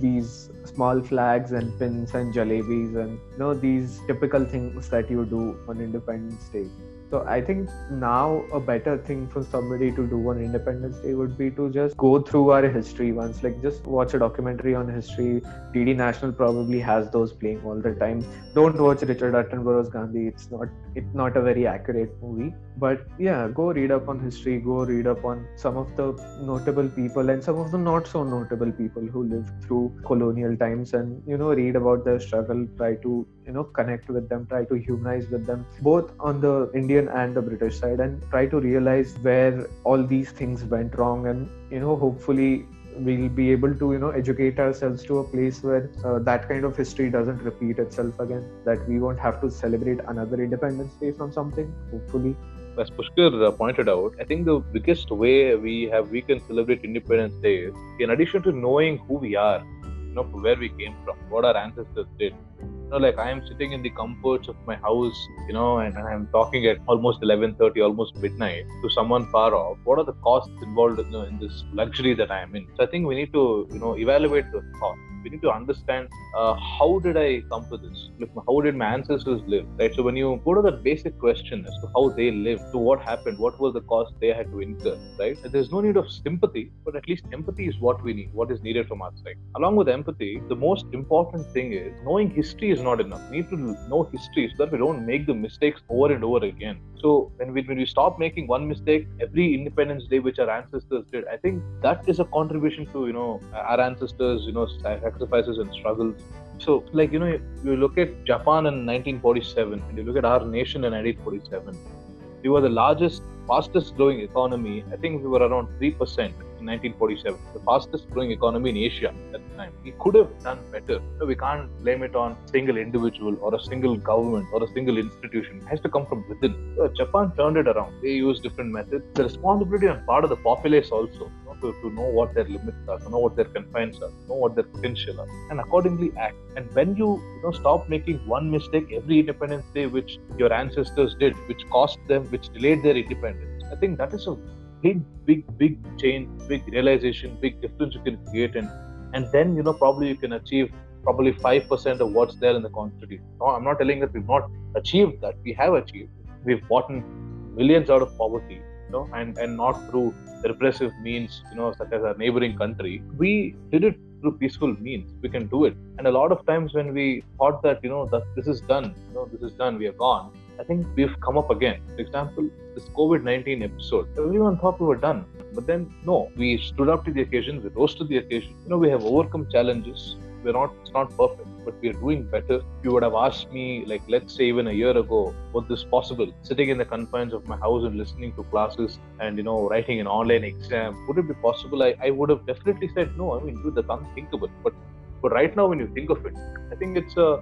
these 0.00 0.50
small 0.64 1.00
flags 1.00 1.52
and 1.52 1.76
pins 1.78 2.14
and 2.14 2.32
jalebis 2.34 2.96
and 3.02 3.18
you 3.32 3.38
know 3.38 3.54
these 3.54 4.00
typical 4.06 4.44
things 4.44 4.88
that 4.88 5.10
you 5.10 5.24
do 5.24 5.42
on 5.68 5.80
independence 5.80 6.48
day 6.48 6.68
so 7.10 7.24
i 7.26 7.40
think 7.40 7.68
now 7.90 8.44
a 8.52 8.60
better 8.60 8.96
thing 8.98 9.26
for 9.28 9.42
somebody 9.44 9.90
to 9.90 10.06
do 10.06 10.18
on 10.30 10.38
independence 10.38 10.98
day 10.98 11.14
would 11.14 11.36
be 11.36 11.50
to 11.50 11.70
just 11.70 11.96
go 11.96 12.20
through 12.20 12.50
our 12.50 12.68
history 12.68 13.12
once 13.12 13.42
like 13.42 13.60
just 13.62 13.86
watch 13.86 14.14
a 14.14 14.18
documentary 14.18 14.74
on 14.74 14.88
history. 14.88 15.42
Dd 15.74 15.96
national 15.96 16.32
probably 16.32 16.80
has 16.80 17.10
those 17.10 17.32
playing 17.32 17.60
all 17.64 17.80
the 17.80 17.94
time. 17.94 18.24
Don't 18.54 18.80
watch 18.80 19.02
richard 19.02 19.34
attenborough's 19.34 19.88
gandhi. 19.88 20.26
It's 20.26 20.50
not 20.50 20.68
it's 20.94 21.14
not 21.14 21.36
a 21.36 21.42
very 21.42 21.66
accurate 21.66 22.10
movie. 22.22 22.54
But 22.76 23.06
yeah 23.18 23.48
go 23.48 23.72
read 23.72 23.90
up 23.90 24.08
on 24.08 24.20
history. 24.20 24.58
Go 24.58 24.84
read 24.84 25.06
up 25.06 25.24
on 25.24 25.46
some 25.56 25.76
of 25.76 25.94
the 25.96 26.08
notable 26.40 26.88
people 26.88 27.30
and 27.30 27.42
some 27.42 27.58
of 27.58 27.70
the 27.70 27.78
not 27.78 28.06
so 28.06 28.24
notable 28.24 28.72
people 28.72 29.02
who 29.02 29.24
lived 29.24 29.64
through 29.64 29.84
colonial 30.04 30.56
times 30.56 30.94
and 30.94 31.22
you 31.26 31.38
know 31.38 31.52
read 31.52 31.76
about 31.76 32.04
their 32.04 32.20
struggle 32.20 32.66
try 32.76 32.94
to 32.96 33.26
you 33.46 33.52
know 33.52 33.64
connect 33.64 34.08
with 34.08 34.28
them 34.28 34.46
try 34.46 34.64
to 34.64 34.74
humanize 34.74 35.28
with 35.30 35.46
them 35.46 35.64
both 35.82 36.12
on 36.20 36.40
the 36.40 36.70
indian 36.74 36.99
and 37.08 37.34
the 37.34 37.42
british 37.42 37.78
side 37.78 38.00
and 38.00 38.22
try 38.30 38.46
to 38.46 38.60
realize 38.60 39.16
where 39.22 39.66
all 39.84 40.02
these 40.02 40.30
things 40.30 40.64
went 40.64 40.96
wrong 40.96 41.26
and 41.26 41.48
you 41.70 41.80
know 41.80 41.96
hopefully 41.96 42.66
we'll 42.96 43.28
be 43.28 43.50
able 43.50 43.74
to 43.74 43.92
you 43.92 43.98
know 43.98 44.10
educate 44.10 44.58
ourselves 44.58 45.04
to 45.04 45.18
a 45.18 45.24
place 45.24 45.62
where 45.62 45.90
uh, 46.04 46.18
that 46.18 46.48
kind 46.48 46.64
of 46.64 46.76
history 46.76 47.10
doesn't 47.10 47.42
repeat 47.42 47.78
itself 47.78 48.18
again 48.20 48.44
that 48.64 48.86
we 48.88 48.98
won't 48.98 49.18
have 49.18 49.40
to 49.40 49.50
celebrate 49.50 50.00
another 50.08 50.42
independence 50.42 50.92
day 50.94 51.12
from 51.12 51.32
something 51.32 51.72
hopefully. 51.90 52.36
As 52.78 52.88
Pushkar 52.88 53.46
uh, 53.46 53.50
pointed 53.50 53.88
out, 53.88 54.14
I 54.20 54.24
think 54.24 54.46
the 54.46 54.58
biggest 54.58 55.10
way 55.10 55.54
we 55.56 55.84
have 55.92 56.10
we 56.10 56.22
can 56.22 56.40
celebrate 56.46 56.84
Independence 56.84 57.34
Day 57.42 57.56
is 57.56 57.74
in 57.98 58.10
addition 58.10 58.42
to 58.42 58.52
knowing 58.52 58.98
who 58.98 59.14
we 59.14 59.34
are, 59.36 59.62
you 60.10 60.16
know, 60.16 60.24
where 60.44 60.56
we 60.56 60.68
came 60.70 60.94
from, 61.04 61.16
what 61.28 61.44
our 61.44 61.56
ancestors 61.56 62.06
did. 62.18 62.34
You 62.60 62.90
know, 62.90 62.96
like 62.96 63.18
I 63.18 63.30
am 63.30 63.40
sitting 63.46 63.72
in 63.72 63.82
the 63.82 63.90
comforts 63.90 64.48
of 64.48 64.56
my 64.66 64.76
house, 64.76 65.18
you 65.46 65.54
know, 65.58 65.78
and 65.78 65.96
I'm 65.96 66.26
talking 66.38 66.66
at 66.66 66.78
almost 66.86 67.20
11:30, 67.22 67.84
almost 67.88 68.16
midnight 68.16 68.64
to 68.82 68.90
someone 68.96 69.26
far 69.36 69.54
off. 69.60 69.78
What 69.84 70.00
are 70.00 70.08
the 70.12 70.18
costs 70.28 70.66
involved 70.68 70.98
in, 71.04 71.14
in 71.30 71.38
this 71.44 71.62
luxury 71.82 72.14
that 72.22 72.32
I 72.38 72.40
am 72.48 72.56
in? 72.56 72.66
So 72.76 72.84
I 72.86 72.90
think 72.94 73.06
we 73.12 73.14
need 73.20 73.32
to, 73.38 73.44
you 73.76 73.80
know, 73.84 73.94
evaluate 74.06 74.50
the 74.56 74.64
cost 74.80 75.09
we 75.22 75.30
need 75.30 75.42
to 75.42 75.50
understand 75.50 76.08
uh, 76.36 76.54
how 76.54 76.98
did 77.02 77.16
I 77.16 77.42
come 77.50 77.68
to 77.70 77.76
this? 77.76 78.10
How 78.46 78.60
did 78.60 78.76
my 78.76 78.86
ancestors 78.86 79.40
live? 79.46 79.66
Right. 79.78 79.94
So 79.94 80.02
when 80.02 80.16
you 80.16 80.40
go 80.44 80.54
to 80.54 80.62
the 80.62 80.72
basic 80.72 81.18
question 81.18 81.64
as 81.66 81.74
to 81.82 81.90
how 81.94 82.10
they 82.10 82.30
lived, 82.30 82.72
to 82.72 82.78
what 82.78 83.02
happened, 83.02 83.38
what 83.38 83.58
was 83.60 83.74
the 83.74 83.82
cost 83.82 84.12
they 84.20 84.28
had 84.28 84.50
to 84.50 84.60
incur, 84.60 84.98
right? 85.18 85.36
There's 85.44 85.70
no 85.70 85.80
need 85.80 85.96
of 85.96 86.10
sympathy, 86.10 86.72
but 86.84 86.96
at 86.96 87.08
least 87.08 87.24
empathy 87.32 87.66
is 87.66 87.78
what 87.78 88.02
we 88.02 88.14
need, 88.14 88.32
what 88.32 88.50
is 88.50 88.62
needed 88.62 88.88
from 88.88 89.02
our 89.02 89.12
side. 89.24 89.36
Along 89.56 89.76
with 89.76 89.88
empathy, 89.88 90.42
the 90.48 90.56
most 90.56 90.86
important 90.92 91.50
thing 91.52 91.72
is 91.72 91.92
knowing 92.04 92.30
history 92.30 92.70
is 92.70 92.80
not 92.80 93.00
enough. 93.00 93.20
We 93.30 93.38
need 93.38 93.50
to 93.50 93.56
know 93.56 94.08
history 94.12 94.52
so 94.56 94.64
that 94.64 94.72
we 94.72 94.78
don't 94.78 95.06
make 95.06 95.26
the 95.26 95.34
mistakes 95.34 95.80
over 95.88 96.12
and 96.12 96.24
over 96.24 96.44
again. 96.44 96.80
So 97.00 97.32
when 97.36 97.52
we 97.54 97.62
when 97.62 97.78
we 97.78 97.86
stop 97.86 98.18
making 98.18 98.46
one 98.46 98.68
mistake 98.68 99.06
every 99.20 99.54
Independence 99.54 100.06
Day, 100.06 100.18
which 100.18 100.38
our 100.38 100.50
ancestors 100.50 101.06
did, 101.10 101.26
I 101.28 101.36
think 101.36 101.62
that 101.82 102.08
is 102.08 102.20
a 102.20 102.26
contribution 102.26 102.86
to 102.92 103.06
you 103.06 103.12
know 103.12 103.40
our 103.52 103.80
ancestors, 103.80 104.44
you 104.46 104.52
know, 104.52 104.66
sacrifices 104.82 105.58
and 105.58 105.72
struggles. 105.72 106.20
So 106.58 106.84
like 106.92 107.12
you 107.12 107.18
know, 107.18 107.38
you 107.64 107.76
look 107.76 107.96
at 107.96 108.24
Japan 108.24 108.66
in 108.66 108.84
1947, 108.86 109.82
and 109.88 109.98
you 109.98 110.04
look 110.04 110.16
at 110.16 110.24
our 110.24 110.44
nation 110.44 110.84
in 110.84 110.92
1947. 110.92 111.99
We 112.42 112.48
were 112.48 112.60
the 112.60 112.70
largest, 112.70 113.22
fastest 113.46 113.96
growing 113.96 114.20
economy. 114.20 114.84
I 114.92 114.96
think 114.96 115.22
we 115.22 115.28
were 115.28 115.40
around 115.46 115.68
three 115.78 115.90
percent 115.90 116.34
in 116.60 116.66
1947, 116.66 117.38
the 117.54 117.60
fastest 117.60 118.08
growing 118.10 118.30
economy 118.30 118.70
in 118.70 118.76
Asia 118.76 119.12
at 119.34 119.42
the 119.48 119.56
time. 119.56 119.72
We 119.84 119.92
could 119.98 120.14
have 120.14 120.30
done 120.42 120.58
better. 120.70 121.00
So 121.18 121.26
we 121.26 121.34
can't 121.34 121.68
blame 121.82 122.02
it 122.02 122.14
on 122.14 122.32
a 122.32 122.48
single 122.48 122.76
individual 122.76 123.36
or 123.40 123.54
a 123.54 123.62
single 123.62 123.96
government 123.96 124.46
or 124.52 124.62
a 124.62 124.68
single 124.68 124.98
institution. 124.98 125.60
It 125.62 125.68
has 125.68 125.80
to 125.80 125.88
come 125.88 126.06
from 126.06 126.24
within. 126.28 126.74
So 126.76 126.88
Japan 126.88 127.32
turned 127.36 127.56
it 127.56 127.68
around. 127.68 127.94
They 128.02 128.12
used 128.12 128.42
different 128.42 128.72
methods. 128.72 129.04
The 129.14 129.24
responsibility 129.24 129.88
on 129.88 130.04
part 130.04 130.24
of 130.24 130.30
the 130.30 130.36
populace 130.36 130.90
also. 130.90 131.30
To, 131.60 131.72
to 131.82 131.90
know 131.90 132.08
what 132.18 132.34
their 132.34 132.44
limits 132.44 132.88
are, 132.88 132.98
to 132.98 133.10
know 133.10 133.18
what 133.18 133.36
their 133.36 133.44
confines 133.44 133.96
are, 133.96 134.08
to 134.08 134.28
know 134.28 134.34
what 134.34 134.54
their 134.54 134.64
potential 134.64 135.20
are, 135.20 135.28
and 135.50 135.60
accordingly 135.60 136.10
act. 136.18 136.36
And 136.56 136.72
when 136.74 136.96
you, 136.96 137.08
you 137.36 137.40
know, 137.42 137.50
stop 137.52 137.88
making 137.88 138.18
one 138.26 138.50
mistake 138.50 138.92
every 138.92 139.20
Independence 139.20 139.66
Day, 139.74 139.86
which 139.86 140.18
your 140.38 140.52
ancestors 140.52 141.14
did, 141.18 141.34
which 141.48 141.68
cost 141.70 141.98
them, 142.08 142.24
which 142.30 142.48
delayed 142.52 142.82
their 142.82 142.96
independence, 142.96 143.64
I 143.72 143.76
think 143.76 143.98
that 143.98 144.14
is 144.14 144.26
a 144.26 144.36
big, 144.82 145.02
big, 145.26 145.44
big 145.58 145.78
change, 145.98 146.28
big 146.48 146.66
realization, 146.68 147.36
big 147.40 147.60
difference 147.60 147.94
you 147.94 148.00
can 148.00 148.16
create, 148.26 148.56
and 148.56 148.70
and 149.14 149.30
then 149.32 149.56
you 149.56 149.62
know 149.62 149.72
probably 149.72 150.08
you 150.08 150.16
can 150.16 150.32
achieve 150.34 150.72
probably 151.02 151.32
five 151.32 151.68
percent 151.68 152.00
of 152.00 152.12
what's 152.12 152.36
there 152.36 152.54
in 152.54 152.62
the 152.62 152.70
constitution. 152.70 153.24
No, 153.40 153.46
I'm 153.46 153.64
not 153.64 153.78
telling 153.78 154.00
that 154.00 154.12
we've 154.12 154.26
not 154.26 154.50
achieved 154.74 155.20
that. 155.22 155.34
We 155.44 155.52
have 155.54 155.74
achieved. 155.74 156.10
We've 156.44 156.66
bought 156.68 156.90
millions 156.90 157.90
out 157.90 158.02
of 158.02 158.16
poverty, 158.16 158.62
know, 158.90 159.08
and 159.14 159.38
and 159.38 159.56
not 159.56 159.88
through 159.88 160.14
repressive 160.44 160.92
means, 161.02 161.42
you 161.50 161.56
know, 161.56 161.72
such 161.72 161.92
as 161.92 162.02
our 162.02 162.16
neighboring 162.16 162.56
country. 162.56 163.02
We 163.16 163.54
did 163.70 163.84
it 163.84 163.96
through 164.20 164.32
peaceful 164.38 164.74
means. 164.80 165.12
We 165.22 165.28
can 165.28 165.46
do 165.46 165.64
it. 165.64 165.76
And 165.98 166.06
a 166.06 166.10
lot 166.10 166.32
of 166.32 166.44
times 166.46 166.74
when 166.74 166.92
we 166.94 167.24
thought 167.38 167.62
that, 167.62 167.82
you 167.82 167.90
know, 167.90 168.06
that 168.06 168.22
this 168.36 168.46
is 168.46 168.60
done, 168.62 168.94
you 169.08 169.14
know, 169.14 169.28
this 169.32 169.42
is 169.42 169.52
done, 169.56 169.78
we 169.78 169.86
are 169.86 169.92
gone, 169.92 170.32
I 170.60 170.64
think 170.64 170.86
we've 170.94 171.18
come 171.20 171.38
up 171.38 171.50
again. 171.50 171.80
For 171.94 172.00
example, 172.00 172.48
this 172.74 172.84
COVID 172.90 173.22
19 173.22 173.62
episode, 173.62 174.08
everyone 174.18 174.58
thought 174.58 174.78
we 174.80 174.86
were 174.86 175.02
done. 175.08 175.24
But 175.54 175.66
then, 175.66 175.92
no, 176.04 176.30
we 176.36 176.58
stood 176.58 176.88
up 176.88 177.04
to 177.06 177.12
the 177.12 177.22
occasion, 177.22 177.62
we 177.62 177.70
rose 177.70 177.94
to 177.94 178.04
the 178.04 178.18
occasion. 178.18 178.54
You 178.64 178.70
know, 178.70 178.78
we 178.78 178.90
have 178.90 179.04
overcome 179.04 179.48
challenges. 179.50 180.16
We're 180.44 180.52
not, 180.52 180.74
it's 180.82 180.92
not 180.92 181.16
perfect, 181.16 181.48
but 181.64 181.74
we 181.80 181.88
are 181.88 181.98
doing 182.04 182.22
better. 182.24 182.56
If 182.56 182.84
you 182.84 182.92
would 182.92 183.02
have 183.02 183.14
asked 183.14 183.50
me, 183.52 183.84
like, 183.86 184.02
let's 184.08 184.34
say 184.34 184.44
even 184.44 184.66
a 184.68 184.72
year 184.72 184.96
ago, 184.96 185.34
was 185.52 185.64
this 185.68 185.84
possible? 185.84 186.32
Sitting 186.42 186.68
in 186.68 186.78
the 186.78 186.84
confines 186.84 187.32
of 187.32 187.46
my 187.46 187.56
house 187.56 187.84
and 187.84 187.96
listening 187.96 188.32
to 188.34 188.44
classes 188.44 188.98
and, 189.20 189.36
you 189.36 189.42
know, 189.42 189.68
writing 189.68 190.00
an 190.00 190.06
online 190.06 190.44
exam, 190.44 191.06
would 191.06 191.18
it 191.18 191.28
be 191.28 191.34
possible? 191.34 191.82
I, 191.82 191.94
I 192.02 192.10
would 192.10 192.30
have 192.30 192.46
definitely 192.46 192.90
said 192.94 193.16
no. 193.16 193.38
I 193.38 193.42
mean, 193.42 193.62
dude, 193.62 193.74
that's 193.74 193.88
unthinkable. 193.88 194.48
But, 194.64 194.74
but 195.22 195.32
right 195.32 195.54
now, 195.54 195.66
when 195.68 195.78
you 195.78 195.90
think 195.94 196.10
of 196.10 196.24
it, 196.26 196.34
I 196.72 196.76
think 196.76 196.96
it's 196.96 197.16
a, 197.16 197.40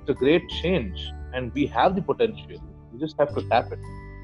it's 0.00 0.10
a 0.10 0.14
great 0.14 0.48
change 0.62 0.98
and 1.34 1.52
we 1.54 1.66
have 1.66 1.94
the 1.94 2.02
potential. 2.02 2.62
We 2.92 2.98
just 2.98 3.16
have 3.18 3.34
to 3.34 3.42
tap 3.48 3.72
it. 3.72 3.78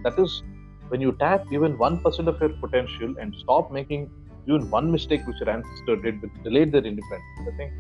That 0.04 0.18
is 0.18 0.42
when 0.88 1.00
you 1.00 1.12
tap 1.12 1.46
even 1.52 1.76
1% 1.78 2.26
of 2.26 2.40
your 2.40 2.50
potential 2.60 3.14
and 3.20 3.34
stop 3.36 3.72
making 3.72 4.10
even 4.46 4.68
one 4.70 4.90
mistake 4.90 5.26
which 5.26 5.36
your 5.40 5.50
ancestor 5.50 5.96
did 5.96 6.20
which 6.20 6.32
delayed 6.42 6.72
their 6.72 6.84
independence. 6.84 7.48
I 7.52 7.56
think 7.56 7.72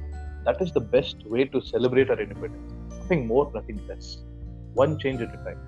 that 0.44 0.60
is 0.60 0.72
the 0.72 0.80
best 0.80 1.24
way 1.26 1.44
to 1.44 1.60
celebrate 1.60 2.10
our 2.10 2.20
independence. 2.20 2.72
Nothing 2.90 3.26
more, 3.26 3.50
nothing 3.54 3.80
less. 3.86 4.18
One 4.74 4.98
change 4.98 5.20
at 5.20 5.34
a 5.34 5.36
time. 5.44 5.60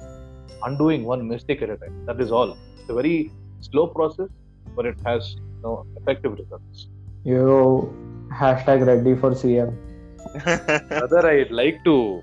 Undoing 0.65 1.05
one 1.05 1.27
mistake 1.29 1.63
at 1.63 1.71
a 1.71 1.77
time. 1.77 2.05
That 2.07 2.21
is 2.21 2.33
all. 2.33 2.57
It's 2.79 2.89
a 2.89 2.95
very 2.95 3.31
slow 3.61 3.87
process, 3.87 4.29
but 4.75 4.87
it 4.87 4.97
has 5.05 5.35
you 5.37 5.63
know, 5.63 5.87
effective 5.97 6.33
results. 6.33 6.89
Yo, 7.25 7.95
hashtag 8.33 8.87
ready 8.87 9.15
for 9.15 9.31
CM. 9.31 9.77
Rather, 10.91 11.27
I'd 11.27 11.51
like 11.51 11.83
to 11.85 12.23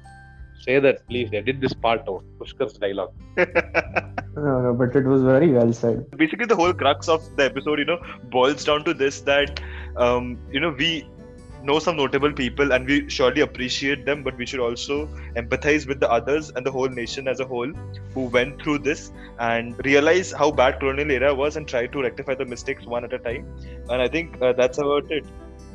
say 0.60 0.80
that 0.80 1.08
please 1.08 1.30
edit 1.34 1.62
this 1.62 1.74
part 1.74 2.02
out. 2.08 2.24
Pushkar's 2.40 2.74
dialogue. 2.74 3.14
No, 4.34 4.62
no, 4.62 4.74
but 4.74 4.96
it 4.96 5.04
was 5.04 5.24
very 5.24 5.52
well 5.52 5.74
said. 5.74 6.10
Basically, 6.12 6.46
the 6.46 6.56
whole 6.56 6.74
crux 6.74 7.10
of 7.10 7.22
the 7.36 7.44
episode, 7.44 7.80
you 7.80 7.86
know, 7.86 8.00
boils 8.30 8.64
down 8.64 8.86
to 8.86 8.94
this 8.94 9.20
that, 9.22 9.60
um, 9.98 10.40
you 10.52 10.60
know, 10.62 10.70
we 10.70 11.06
know 11.63 11.80
some 11.80 11.97
notable 11.97 12.34
people 12.34 12.71
and 12.74 12.86
we 12.86 13.10
surely 13.10 13.41
appreciate 13.41 14.06
them, 14.06 14.24
but 14.24 14.38
we 14.38 14.45
should 14.45 14.60
also 14.60 15.08
empathize 15.36 15.88
with 15.88 16.00
the 16.00 16.10
others 16.10 16.52
and 16.56 16.65
the 16.65 16.71
whole 16.71 16.89
nation 16.89 17.28
as 17.28 17.39
a 17.39 17.45
whole 17.45 17.71
who 18.13 18.26
went 18.26 18.62
through 18.62 18.80
this 18.80 19.12
and 19.39 19.76
realize 19.86 20.32
how 20.32 20.52
bad 20.52 20.80
colonial 20.80 21.12
era 21.12 21.34
was 21.34 21.56
and 21.58 21.67
try 21.67 21.88
to 21.88 22.02
rectify 22.02 22.36
the 22.36 22.45
mistakes 22.45 22.86
one 22.86 23.04
at 23.04 23.13
a 23.13 23.19
time. 23.19 23.45
And 23.89 24.02
I 24.02 24.08
think 24.08 24.41
uh, 24.41 24.54
that's 24.54 24.78
about 24.78 25.12
it. 25.12 25.26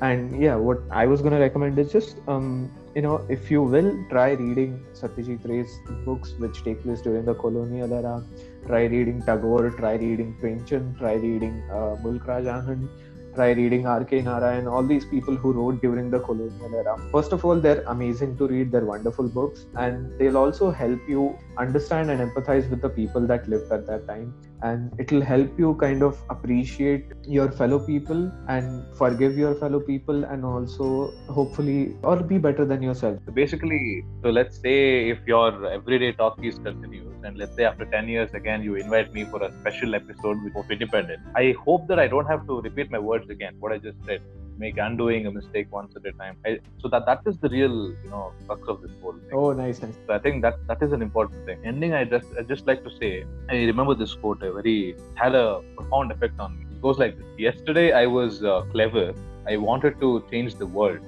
And 0.02 0.42
yeah, 0.42 0.56
what 0.56 0.78
I 0.90 1.06
was 1.06 1.22
gonna 1.22 1.40
recommend 1.40 1.78
is 1.78 1.90
just 1.90 2.18
um, 2.28 2.70
you 2.94 3.02
know, 3.02 3.24
if 3.28 3.50
you 3.50 3.62
will 3.62 3.90
try 4.10 4.30
reading 4.32 4.84
Satyajit 4.94 5.46
Ray's 5.48 5.72
books 6.04 6.32
which 6.38 6.62
take 6.64 6.82
place 6.82 7.02
during 7.02 7.24
the 7.26 7.34
colonial 7.34 7.92
era, 7.92 8.22
try 8.66 8.84
reading 8.84 9.22
Tagore, 9.22 9.70
try 9.70 9.94
reading 9.96 10.34
Premchand, 10.42 10.98
try 10.98 11.14
reading 11.14 11.62
uh, 11.70 11.96
Mulk 12.02 12.26
Raj 12.26 12.44
Anand, 12.44 12.88
try 13.36 13.50
reading 13.52 13.86
R.K. 13.86 14.22
Nara 14.22 14.40
Narayan, 14.40 14.66
all 14.66 14.82
these 14.82 15.04
people 15.04 15.36
who 15.36 15.52
wrote 15.52 15.80
during 15.82 16.10
the 16.10 16.20
colonial 16.20 16.74
era. 16.74 16.96
First 17.12 17.32
of 17.32 17.44
all, 17.44 17.60
they're 17.60 17.82
amazing 17.82 18.36
to 18.38 18.46
read, 18.48 18.72
they're 18.72 18.84
wonderful 18.84 19.28
books, 19.28 19.66
and 19.76 20.18
they'll 20.18 20.38
also 20.38 20.70
help 20.70 20.98
you 21.08 21.38
understand 21.58 22.10
and 22.10 22.20
empathize 22.20 22.68
with 22.70 22.80
the 22.80 22.88
people 22.88 23.26
that 23.26 23.48
lived 23.48 23.70
at 23.72 23.86
that 23.86 24.06
time. 24.06 24.34
And 24.62 24.92
it'll 24.98 25.20
help 25.20 25.58
you 25.58 25.74
kind 25.80 26.02
of 26.02 26.18
appreciate 26.30 27.12
your 27.26 27.50
fellow 27.52 27.78
people 27.78 28.32
and 28.48 28.84
forgive 28.96 29.36
your 29.36 29.54
fellow 29.56 29.80
people, 29.80 30.24
and 30.24 30.44
also 30.44 31.12
hopefully, 31.28 31.96
or 32.02 32.22
be 32.22 32.38
better 32.38 32.64
than 32.64 32.82
yourself. 32.82 33.18
Basically, 33.34 34.04
so 34.22 34.30
let's 34.30 34.58
say 34.58 35.10
if 35.10 35.18
your 35.26 35.70
everyday 35.70 36.12
talkies 36.12 36.58
continues, 36.58 37.14
and 37.24 37.36
let's 37.36 37.54
say 37.56 37.64
after 37.64 37.84
10 37.84 38.08
years 38.08 38.32
again 38.34 38.62
you 38.62 38.76
invite 38.76 39.12
me 39.12 39.24
for 39.24 39.42
a 39.42 39.52
special 39.60 39.94
episode 39.94 40.38
with 40.42 40.70
Independent, 40.70 41.20
I 41.34 41.54
hope 41.64 41.86
that 41.88 41.98
I 41.98 42.08
don't 42.08 42.26
have 42.26 42.46
to 42.46 42.60
repeat 42.60 42.90
my 42.90 42.98
words 42.98 43.28
again, 43.30 43.56
what 43.60 43.72
I 43.72 43.78
just 43.78 43.98
said. 44.04 44.22
Make 44.58 44.78
undoing 44.78 45.26
a 45.26 45.30
mistake 45.30 45.70
once 45.70 45.94
at 45.96 46.06
a 46.06 46.12
time. 46.12 46.36
I, 46.46 46.58
so 46.80 46.88
that 46.88 47.04
that 47.06 47.20
is 47.26 47.36
the 47.38 47.48
real, 47.48 47.90
you 48.04 48.10
know, 48.10 48.32
crux 48.46 48.68
of 48.68 48.80
this 48.82 48.90
whole 49.02 49.12
thing. 49.12 49.32
Oh, 49.32 49.52
nice, 49.52 49.82
nice. 49.82 49.94
So 50.06 50.14
I 50.14 50.18
think 50.18 50.42
that 50.42 50.54
that 50.66 50.82
is 50.82 50.92
an 50.92 51.02
important 51.02 51.44
thing. 51.46 51.58
Ending, 51.64 51.92
I 51.92 52.04
just 52.04 52.26
I 52.38 52.42
just 52.42 52.66
like 52.66 52.82
to 52.84 52.90
say, 52.98 53.24
I 53.50 53.56
remember 53.72 53.94
this 53.94 54.14
quote. 54.14 54.42
A 54.42 54.52
very 54.52 54.96
had 55.14 55.34
a 55.34 55.62
profound 55.76 56.12
effect 56.12 56.40
on 56.40 56.58
me. 56.58 56.66
It 56.70 56.80
goes 56.80 56.98
like 56.98 57.18
this: 57.18 57.26
Yesterday 57.38 57.92
I 57.92 58.06
was 58.06 58.42
uh, 58.44 58.62
clever. 58.72 59.12
I 59.46 59.56
wanted 59.56 60.00
to 60.00 60.24
change 60.30 60.56
the 60.56 60.66
world. 60.66 61.00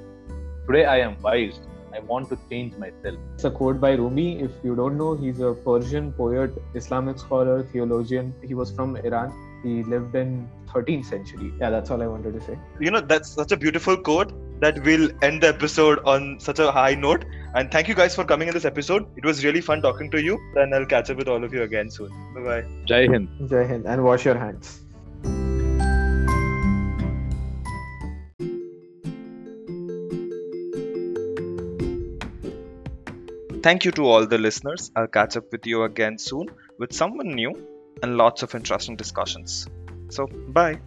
Today 0.67 0.85
I 0.85 0.99
am 0.99 1.21
wise. 1.23 1.61
I 1.95 2.01
want 2.01 2.29
to 2.29 2.39
change 2.51 2.77
myself. 2.77 3.17
It's 3.35 3.45
a 3.45 3.51
quote 3.51 3.81
by 3.81 3.93
Rumi. 3.95 4.41
If 4.41 4.51
you 4.63 4.77
don't 4.77 4.99
know, 4.99 5.15
he's 5.17 5.41
a 5.41 5.55
Persian 5.55 6.13
poet, 6.13 6.51
Islamic 6.75 7.19
scholar, 7.19 7.63
theologian. 7.63 8.35
He 8.47 8.55
was 8.55 8.71
from 8.71 8.97
Iran. 8.97 9.33
He 9.63 9.83
lived 9.83 10.15
in 10.15 10.49
13th 10.69 11.05
century. 11.05 11.53
Yeah, 11.61 11.71
that's 11.71 11.91
all 11.91 12.03
I 12.03 12.07
wanted 12.07 12.35
to 12.35 12.41
say. 12.41 12.59
You 12.81 12.91
know, 12.91 13.01
that's 13.01 13.31
such 13.31 13.53
a 13.53 13.57
beautiful 13.57 13.97
quote 13.97 14.33
that 14.61 14.83
will 14.85 15.11
end 15.23 15.43
the 15.43 15.49
episode 15.49 16.01
on 16.05 16.39
such 16.41 16.59
a 16.59 16.71
high 16.71 16.95
note. 16.95 17.25
And 17.55 17.71
thank 17.71 17.89
you 17.89 17.95
guys 17.95 18.15
for 18.15 18.25
coming 18.25 18.49
in 18.49 18.55
this 18.55 18.65
episode. 18.65 19.07
It 19.17 19.25
was 19.25 19.45
really 19.45 19.61
fun 19.61 19.83
talking 19.83 20.11
to 20.11 20.23
you. 20.23 20.39
And 20.57 20.75
I'll 20.75 20.87
catch 20.87 21.11
up 21.11 21.17
with 21.17 21.29
all 21.29 21.43
of 21.43 21.53
you 21.53 21.63
again 21.63 21.91
soon. 21.91 22.09
Bye 22.35 22.43
bye. 22.43 22.65
Jai 22.85 23.07
Hind. 23.07 23.29
Jai 23.49 23.67
Hind 23.67 23.87
and 23.87 24.05
wash 24.05 24.25
your 24.25 24.37
hands. 24.37 24.81
Thank 33.63 33.85
you 33.85 33.91
to 33.93 34.07
all 34.07 34.25
the 34.27 34.39
listeners. 34.39 34.91
I'll 34.95 35.09
catch 35.09 35.37
up 35.37 35.51
with 35.51 35.67
you 35.67 35.83
again 35.83 36.17
soon 36.19 36.47
with 36.79 36.93
someone 36.93 37.29
new 37.29 37.53
and 38.03 38.17
lots 38.17 38.43
of 38.43 38.55
interesting 38.55 38.97
discussions. 38.97 39.67
So, 40.11 40.27
bye. 40.27 40.81